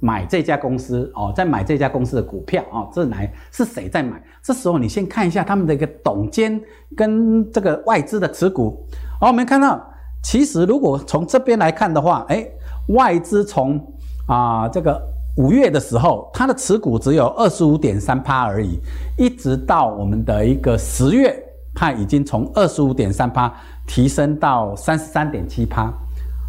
[0.00, 4.20] 买这家公司哦，在买这家公司的股票哦，这来是谁在买？
[4.42, 6.60] 这时候你先看一下他们的一个董监
[6.96, 8.84] 跟这个外资的持股。
[9.20, 9.80] 好，我们看到，
[10.20, 12.44] 其实如果从这边来看的话，哎，
[12.88, 13.80] 外资从
[14.26, 15.00] 啊这个
[15.40, 18.78] 五月的时候，它的持股只有二十五点三趴而已，
[19.16, 21.34] 一直到我们的一个十月，
[21.74, 23.50] 它已经从二十五点三趴
[23.86, 25.90] 提升到三十三点七趴。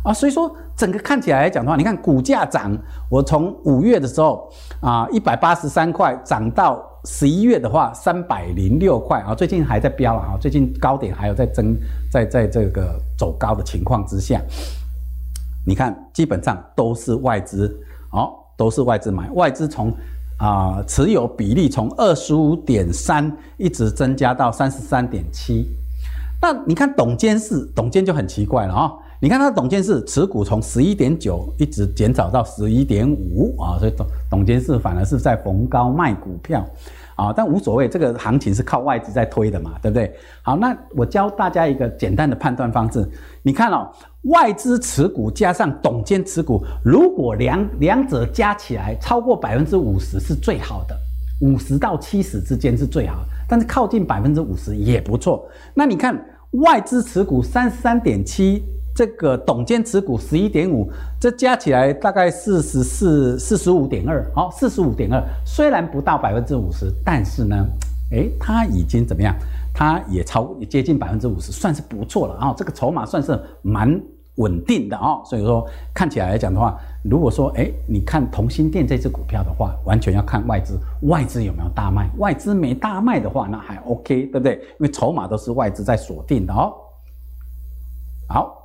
[0.04, 2.78] 啊，所以说整个看起来来讲的话，你看股价涨，
[3.08, 4.52] 我从五月的时候
[4.82, 11.78] 啊一百八十三块涨到十一月的话三百零六块啊，最近还在飙了啊，最近高点还有在增，
[12.12, 14.42] 在在这个走高的情况之下，
[15.66, 17.74] 你看基本上都是外资，
[18.12, 19.92] 哦，都是外资买，外资从
[20.38, 25.66] 啊持有比例从二十五点三一直增加到三十三点七，
[26.40, 28.94] 那你看董监事，董监就很奇怪了啊。
[29.20, 36.64] 你看，他董监事持股从十一点九一直减少到十一点五啊，所以董董监事反而是在逢高卖股票
[37.16, 40.14] 啊，但无所谓，这个行情是靠外资在推的嘛，对不对？
[40.44, 43.08] 好，那我教大家一个简单的判断方式，
[43.42, 43.88] 你看哦，
[44.24, 50.96] 外资持股加上董监持股，如果两两者加起来超过百分之五十是最好的，
[51.42, 55.48] 五十到七十之间是最好，但是靠近百分之五十也不错。
[55.74, 56.20] 那你看
[56.64, 58.64] 外资持股三十三点七。
[58.94, 67.56] 这个董监持股十一点五，这加起来大概四十四、四十五点二，好，四十五点二，虽然不到百分之五十，但是呢，
[68.12, 69.34] 诶，它已经怎么样？
[69.74, 72.54] 它也超也接近百分之五十，算是不错了啊。
[72.56, 73.98] 这个筹码算是蛮
[74.36, 75.22] 稳定的啊。
[75.26, 82.10] 所以说看起来来讲的话，如果说诶，你看同心电这只股票的话，完全要看外资，外资有没有大卖？
[82.18, 84.54] 外资没大卖的话，那还 OK，对不对？
[84.54, 86.74] 因为筹码都是外资在锁定的哦。
[88.28, 88.58] 好。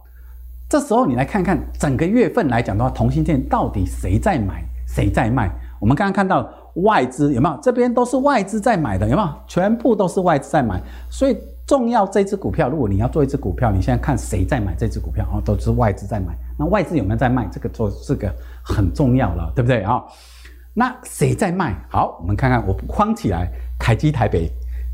[0.69, 5.49] 这时候你来看看整个月份来讲的话，同心电到底谁在买，谁在卖？
[5.79, 6.45] 我们刚刚看到
[6.83, 7.57] 外资有没有？
[7.63, 9.29] 这边都是外资在买的，有没有？
[9.47, 10.83] 全部都是外资在买。
[11.09, 15.43] 所以重要这只股票，如果你要做一只股票，你现在看谁在买这只股票啊？
[15.45, 16.37] 都是外资在买。
[16.59, 17.49] 那外资有没有在卖？
[17.51, 18.33] 这个做这个
[18.65, 20.03] 很重要了，对不对啊？
[20.73, 21.75] 那谁在卖？
[21.91, 24.49] 好，我们看看我框起来，凯基台北、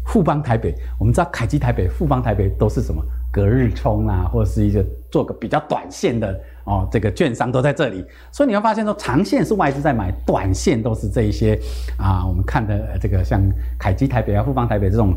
[0.06, 0.74] 富邦台北。
[0.98, 3.02] 我们知道凯基台北、富邦台北都是什么？
[3.30, 11.58] 隔日冲啊，或者是一个做个比较短线的哦，这个券商都在这里，所以你会发现说，长线是外资在买，短线都是这一些
[11.98, 13.42] 啊，我们看的这个像
[13.78, 15.14] 凯基台北啊、富邦台北这种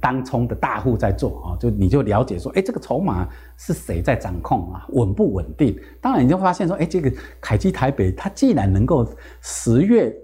[0.00, 5.78] 当冲的大户在做啊，就你就了解说，哎，这个筹码是谁在掌控啊，稳不稳定？
[6.00, 9.06] 当然你就发现说，哎，这个凯基台北它既然能够
[9.40, 10.14] 十月。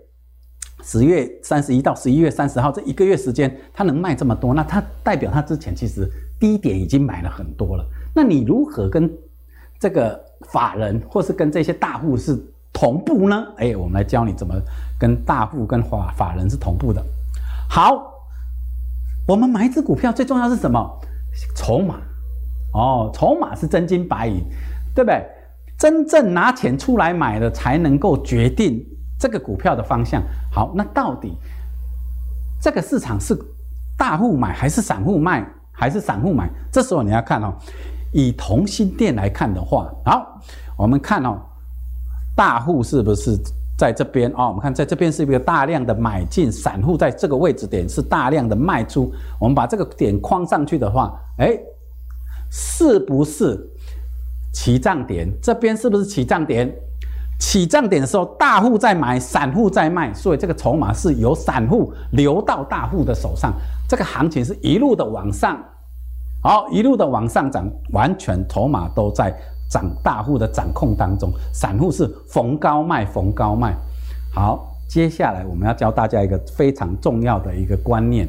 [0.83, 6.07] 十月三十一到十一月三十号这一个月时间，它能卖这么多，那它代表它之前其实
[6.39, 7.87] 低点已经买了很多了。
[8.15, 9.11] 那你如何跟
[9.81, 12.39] 这个法人或是跟这些大户是
[12.73, 13.47] 同步呢？
[13.57, 14.55] 哎，我们来教你怎么
[14.99, 17.05] 跟大户跟法法人是同步的。
[17.69, 18.13] 好，
[19.27, 21.01] 我们买一只股票最重要是什么？
[21.57, 21.97] 筹码
[22.73, 24.43] 哦，筹码是真金白银，
[24.95, 25.25] 对不对？
[25.77, 28.85] 真正拿钱出来买的才能够决定。
[29.19, 30.23] 这个股票的方向
[30.53, 31.39] 好，那到底
[32.61, 33.35] 这个市场是
[33.97, 36.51] 大户买还是散户卖，还是散户买？
[36.71, 37.55] 这时候你要看哦，
[38.15, 40.41] 以同心店来看的话，好，
[40.79, 41.37] 我们看哦，
[42.37, 43.37] 大户是不是
[43.77, 44.47] 在这边哦？
[44.47, 49.13] 我们看在这边是一个大量的买进，散户在这个位置点是大量的卖出。
[49.41, 51.59] 我们把这个点框上去的话，哎，
[52.53, 53.69] 是不是
[54.53, 55.29] 起涨点？
[55.43, 56.73] 这边是不是起涨点？
[57.41, 63.53] 起涨点的时候，大户在买，散户在卖，所以这个筹码是由散户流到大户的手上。
[63.89, 65.59] 这个行情是一路的往上，
[66.45, 69.35] 好，一路的往上涨，完全筹码都在
[69.71, 73.75] 涨大户的掌控当中，散户是逢高卖，逢高卖。
[74.35, 78.29] 好，接下来我们要教大家一个非常重要的一个观念。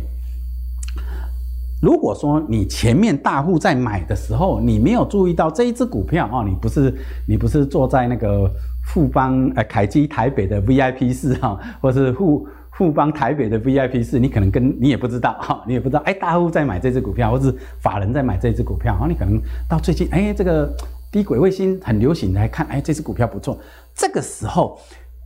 [1.82, 6.96] 如果说你前面大户在买的时候，你没有注意到这一只股票哦，你不是
[7.28, 8.50] 你不是坐在那个。
[8.88, 12.48] 富邦呃，凯基台北的 VIP 室哈，或是富
[12.78, 17.50] 富邦台北的 VIP 室，你可能跟你也不知道哈，你也不知道哎，大户在买这只股票，或是
[17.80, 20.70] 法人在买这只股票，你可能到最近哎，这个
[21.10, 23.58] 低轨卫星很流行来看，哎，这只股票不错。
[23.96, 24.78] 这个时候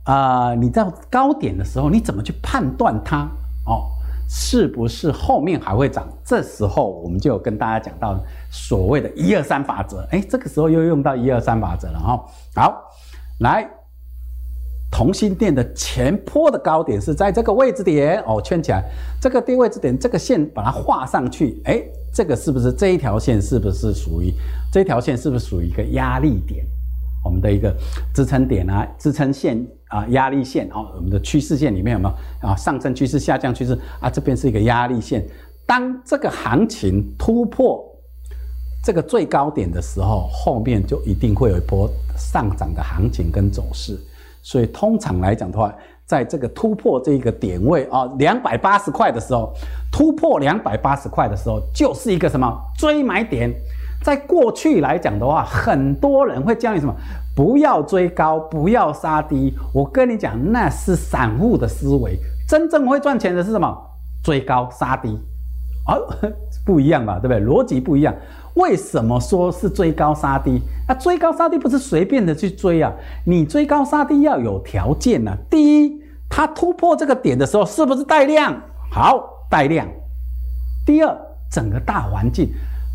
[0.04, 3.28] 啊、你到高点的时候，你怎么去判断它
[3.66, 3.90] 哦？
[4.28, 6.06] 是不是后面还会涨？
[6.24, 8.16] 这时候我们就跟大家讲到
[8.50, 12.24] 所谓的一二三法则，哎，这个时候又用到一二三法则了哈。
[12.54, 12.84] 好。
[13.40, 13.66] 来，
[14.90, 18.84] 同心店的前坡的高点是在这个位置点哦，圈起来，
[19.20, 21.82] 这个低位置点，这个线把它画上去，哎，
[22.12, 24.34] 这个是不是这一条线是不是属于
[24.72, 26.64] 这条线是不是属于一个压力点？
[27.24, 27.74] 我们的一个
[28.14, 32.56] 支撑点啊，支撑线啊，压力线哦，我们的趋势线里面有没有啊？
[32.56, 35.24] 上升趋势、下降趋势啊，这边是一个压力线。
[35.66, 37.86] 当这个行情突破。
[38.82, 41.86] 这个最高点的时候，后面就一定会有一波
[42.16, 43.94] 上涨的行情跟走势。
[44.42, 45.72] 所以通常来讲的话，
[46.06, 49.52] 在这个突破这个点位啊，两百八十块的时候，
[49.92, 53.52] 突破两百八十块的时候，就是一个什么追买点。
[54.02, 56.94] 在过去来讲的话，很多人会教你什么，
[57.36, 59.54] 不要追高，不要杀低。
[59.74, 62.18] 我跟你讲，那是散户的思维。
[62.48, 63.76] 真正会赚钱的是什么？
[64.24, 65.10] 追高杀低。
[65.86, 66.06] 哦，
[66.64, 67.18] 不一样吧？
[67.20, 67.40] 对不对？
[67.40, 68.14] 逻辑不一样。
[68.60, 70.60] 为什么说是追高杀低？
[70.86, 72.92] 那追高杀低不是随便的去追啊！
[73.24, 75.34] 你追高杀低要有条件啊。
[75.48, 75.98] 第一，
[76.28, 78.54] 它突破这个点的时候是不是带量？
[78.92, 79.88] 好，带量。
[80.84, 81.16] 第二，
[81.50, 82.50] 整个大环境，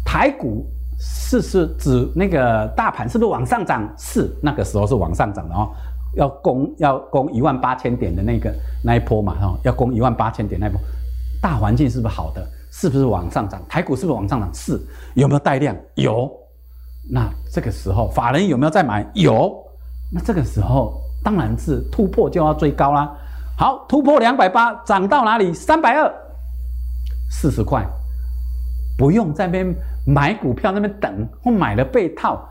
[0.06, 0.66] 台股
[1.00, 3.92] 是是指那个大盘是不是往上涨？
[3.98, 5.70] 是，那个时候是往上涨的哦。
[6.16, 8.54] 要攻要攻一万八千点的那个
[8.84, 10.80] 那一波嘛，哈，要攻一万八千点那一波，
[11.42, 12.48] 大环境是不是好的？
[12.78, 13.62] 是不是往上涨？
[13.70, 14.54] 台股是不是往上涨？
[14.54, 14.78] 是，
[15.14, 15.74] 有没有带量？
[15.96, 16.30] 有。
[17.10, 19.10] 那这个时候法人有没有在买？
[19.14, 19.56] 有。
[20.12, 23.10] 那这个时候当然是突破就要追高啦。
[23.58, 25.54] 好，突破两百八，涨到哪里？
[25.54, 26.14] 三百二，
[27.32, 27.88] 四十块，
[28.98, 29.74] 不用在那边
[30.06, 32.46] 买股票那边等，或买了被套，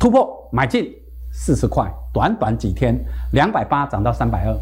[0.00, 0.90] 突破买进
[1.30, 2.98] 四十块，短短几天，
[3.32, 4.56] 两百八涨到三百二，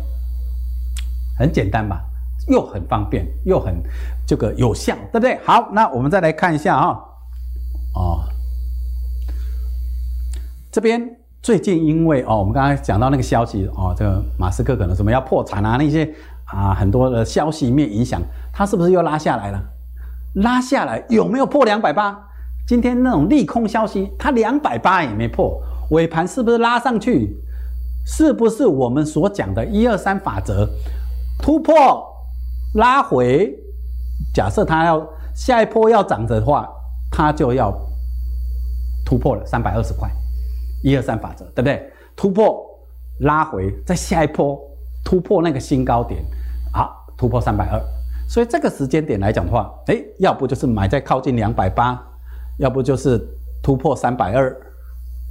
[1.39, 2.05] 很简单吧？
[2.49, 3.75] 又很方便，又很
[4.27, 5.39] 这个有效，对不对？
[5.45, 6.99] 好，那我们再来看一下啊，
[7.95, 8.21] 哦，
[10.71, 11.01] 这边
[11.43, 16.09] 最近因为哦，我们刚才讲到那个消息哦，这个马斯克可能什么要破产啊，那些
[16.45, 18.21] 啊很多的消息面影响，
[18.53, 19.63] 它是不是又拉下来了？
[20.35, 22.17] 拉下来有没有破两百八？
[22.69, 27.37] 今天那种利空消息，它两百八也没破，尾盘是不是拉上去？
[28.05, 30.69] 是不是我们所讲的一二三法则
[31.41, 32.05] 突破？
[32.75, 33.55] 拉回，
[34.35, 36.69] 假设它要下一波要涨的话，
[37.11, 37.73] 它就要
[39.05, 40.11] 突破了三百二十块，
[40.83, 41.91] 一二三法则，对不对？
[42.15, 42.65] 突破
[43.21, 44.59] 拉回，在下一波
[45.05, 46.25] 突破那个新高点，
[46.73, 47.81] 好，突破三百二，
[48.29, 52.03] 所以这个时间点来讲的话，哎，要不就是买在靠近两百八，
[52.59, 53.19] 要不就是
[53.63, 54.55] 突破三百二，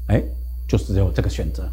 [0.07, 0.23] 哎，
[0.67, 1.63] 就只有这个选择。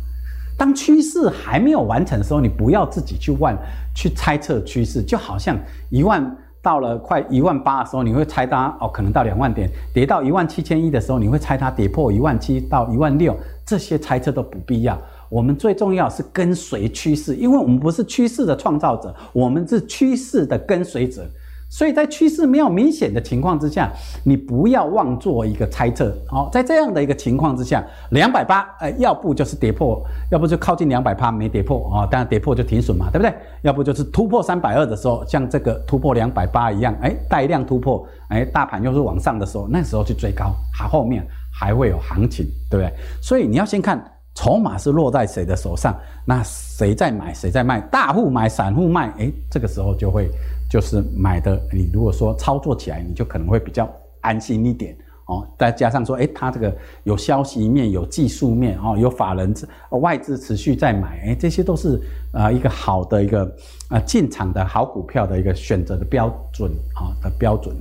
[0.57, 3.57] 当趋势还没有完成的时候，你不要自己去问、
[3.95, 5.59] 去猜测趋势，就好像
[5.91, 13.37] 一万到了快一万八的时候，你会猜它哦，可能到两万点；跌到一万七千一的时候，你会猜它跌破一万七到一万六。
[13.65, 21.25] 这些猜测都不必要，我们最重要是跟随趋势，因为我们不是趋势的创造者，我们是趋势的跟随者。
[21.73, 23.91] 所以在趋势没有明显的情况之下，
[24.25, 26.15] 你不要妄做一个猜测。
[26.29, 33.35] 好，在这样的一个情况之下，两百八，呃，要不就是跌破，要不就靠近两百八没跌破啊，当然跌破就停损嘛，对不对？
[33.63, 42.93] 要不就是突破三百二的时候，像这个突破两百八一样，哎，带量突破，哎，大盘又是往上的时候，那时候去追高，它后面还会有行情，对不对？
[43.23, 43.99] 所以你要先看
[44.35, 50.31] 筹码是落在谁的手上，那谁在买，谁在卖，大户买，散户卖，哎，这个时候就会。
[50.73, 53.87] 就是买的，你如果说操作起来，你就可能会比较
[54.23, 54.97] 安心一点
[55.27, 55.47] 哦。
[55.59, 59.55] 再加上说，诶，它这个有消息面、有技术面哦，有法人、
[59.91, 62.01] 外资持续在买，诶，这些都是
[62.33, 63.55] 啊一个好的一个
[63.89, 67.77] 啊进场的好股票的一个选择的标准啊的标准。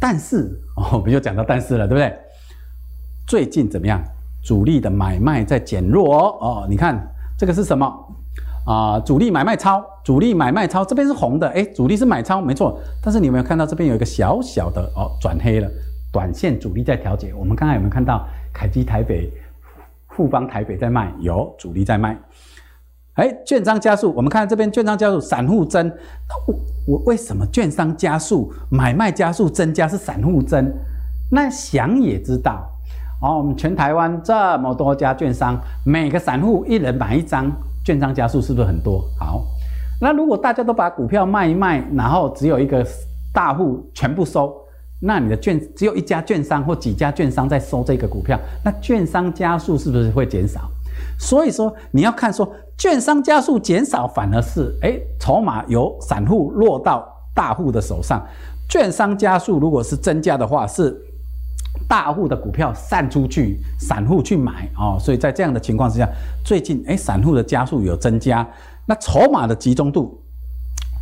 [0.00, 2.18] 但是哦，我们就讲到但是了，对不对？
[3.26, 4.02] 最近怎么样？
[4.42, 6.38] 主力的买卖在减弱哦。
[6.40, 7.94] 哦，你看这个是什么？
[8.68, 12.78] 啊、主力买卖超，主力买卖超，这边是红的，哎，主力是买超，没错。
[13.02, 15.66] 但是你有没有看到这边有一个小小的哦，转黑了，
[16.12, 17.32] 短线主力在调节。
[17.32, 19.32] 我们刚才有没有看到凯基台北、
[20.10, 21.10] 富邦台北在卖？
[21.20, 22.14] 有主力在卖。
[23.14, 25.88] 哎，券商加速，我们看这边券商加速，散户增。
[25.88, 30.70] 那我我为什么券商加速，买卖加速增加是散户增？
[31.30, 32.70] 那想也知道，
[33.22, 37.50] 哦，我们全台湾这么多家券商，每个散户一人买一张。
[37.88, 39.02] 券商加速是不是很多？
[39.18, 39.42] 好，
[39.98, 42.86] 那如果大家都把股票卖一卖，然后只有一个
[43.32, 44.54] 大户全部收，
[45.00, 50.70] 那你的券只有一家券商或几家券商在收这个股票，那券商加速是不是会减少？
[51.18, 58.22] 所以说你要看说券商加速减少，反而是哎，筹码由散户落到大户的手上，
[58.68, 60.94] 券商加速如果是增加的话是。
[61.86, 66.08] 大户的股票散出去，散户去买哦，所以在这样的情况之下，
[66.44, 68.46] 最近诶，散户的加速有增加，
[68.86, 70.20] 那筹码的集中度，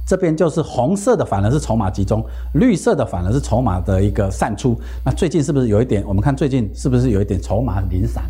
[0.06, 2.24] 这边就是红色的反而是筹码集中，
[2.54, 4.78] 绿色的反而是筹码的一个散出。
[5.04, 6.04] 那最近是不是有一点？
[6.06, 8.22] 我们看最近是不是有一点筹码零散？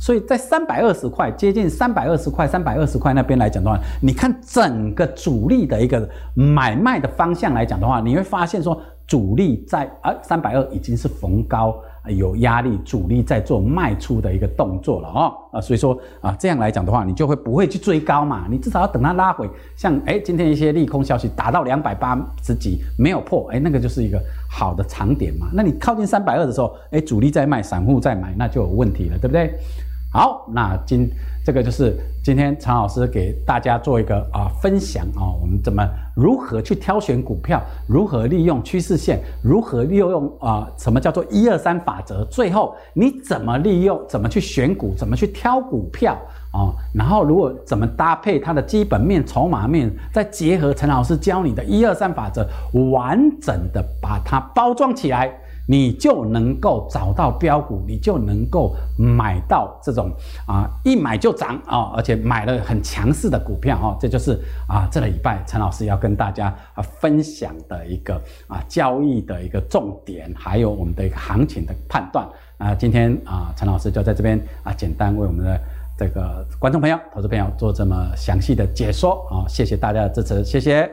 [0.00, 8.80] 所以在三百二十块接近三百二十块、三百二十块那边来讲的话，你看整个主力的一个买卖的方向来讲的话，你会发现说
[9.10, 11.74] 主力在啊三百二已经是逢高。
[12.16, 18.46] 有压力，主力在做卖出的一个动作了哦，啊，所以说啊，这样来讲的话，你就会不会去追高嘛？
[18.50, 25.48] 你至少要等它拉回，像哎，今天一些利空消息达到两百八十几没有破，哎，那个就是一个好的长点嘛。
[25.52, 29.52] 那你靠近三百二的时候，哎，主力在卖，散户在买，那就有问题了，对不对？
[30.10, 31.06] 好，那今
[31.50, 35.84] 这个就是今天陈老师给大家做一个啊、分享啊、我们怎么
[36.14, 46.16] 如何去挑选股票，如何利用趋势线，如何利用啊、什么叫做一二三法则，最后你怎么利用，怎么去选股，怎么去挑股票
[46.52, 52.46] 啊、然后如果怎么搭配它的基本面、筹码面，再结合陈老师教你的一二三法则，
[52.92, 55.36] 完整的把它包装起来。
[55.66, 60.10] 你就能够找到标股，你就能够买到这种
[60.46, 64.38] 啊一买就涨啊，而且买了很强势的股票啊，这就是
[64.68, 68.14] 啊这个礼拜陈老师要跟大家啊分享的一个
[68.48, 72.26] 啊交易的一个重点，还有我们的一个行情的判断
[72.58, 72.74] 啊。
[72.74, 75.60] 今天啊陈老师就在这边啊简单为我们的
[75.96, 80.90] 这个观众朋友、投资朋友做这么详细的解说啊，谢谢大家的支持，谢谢。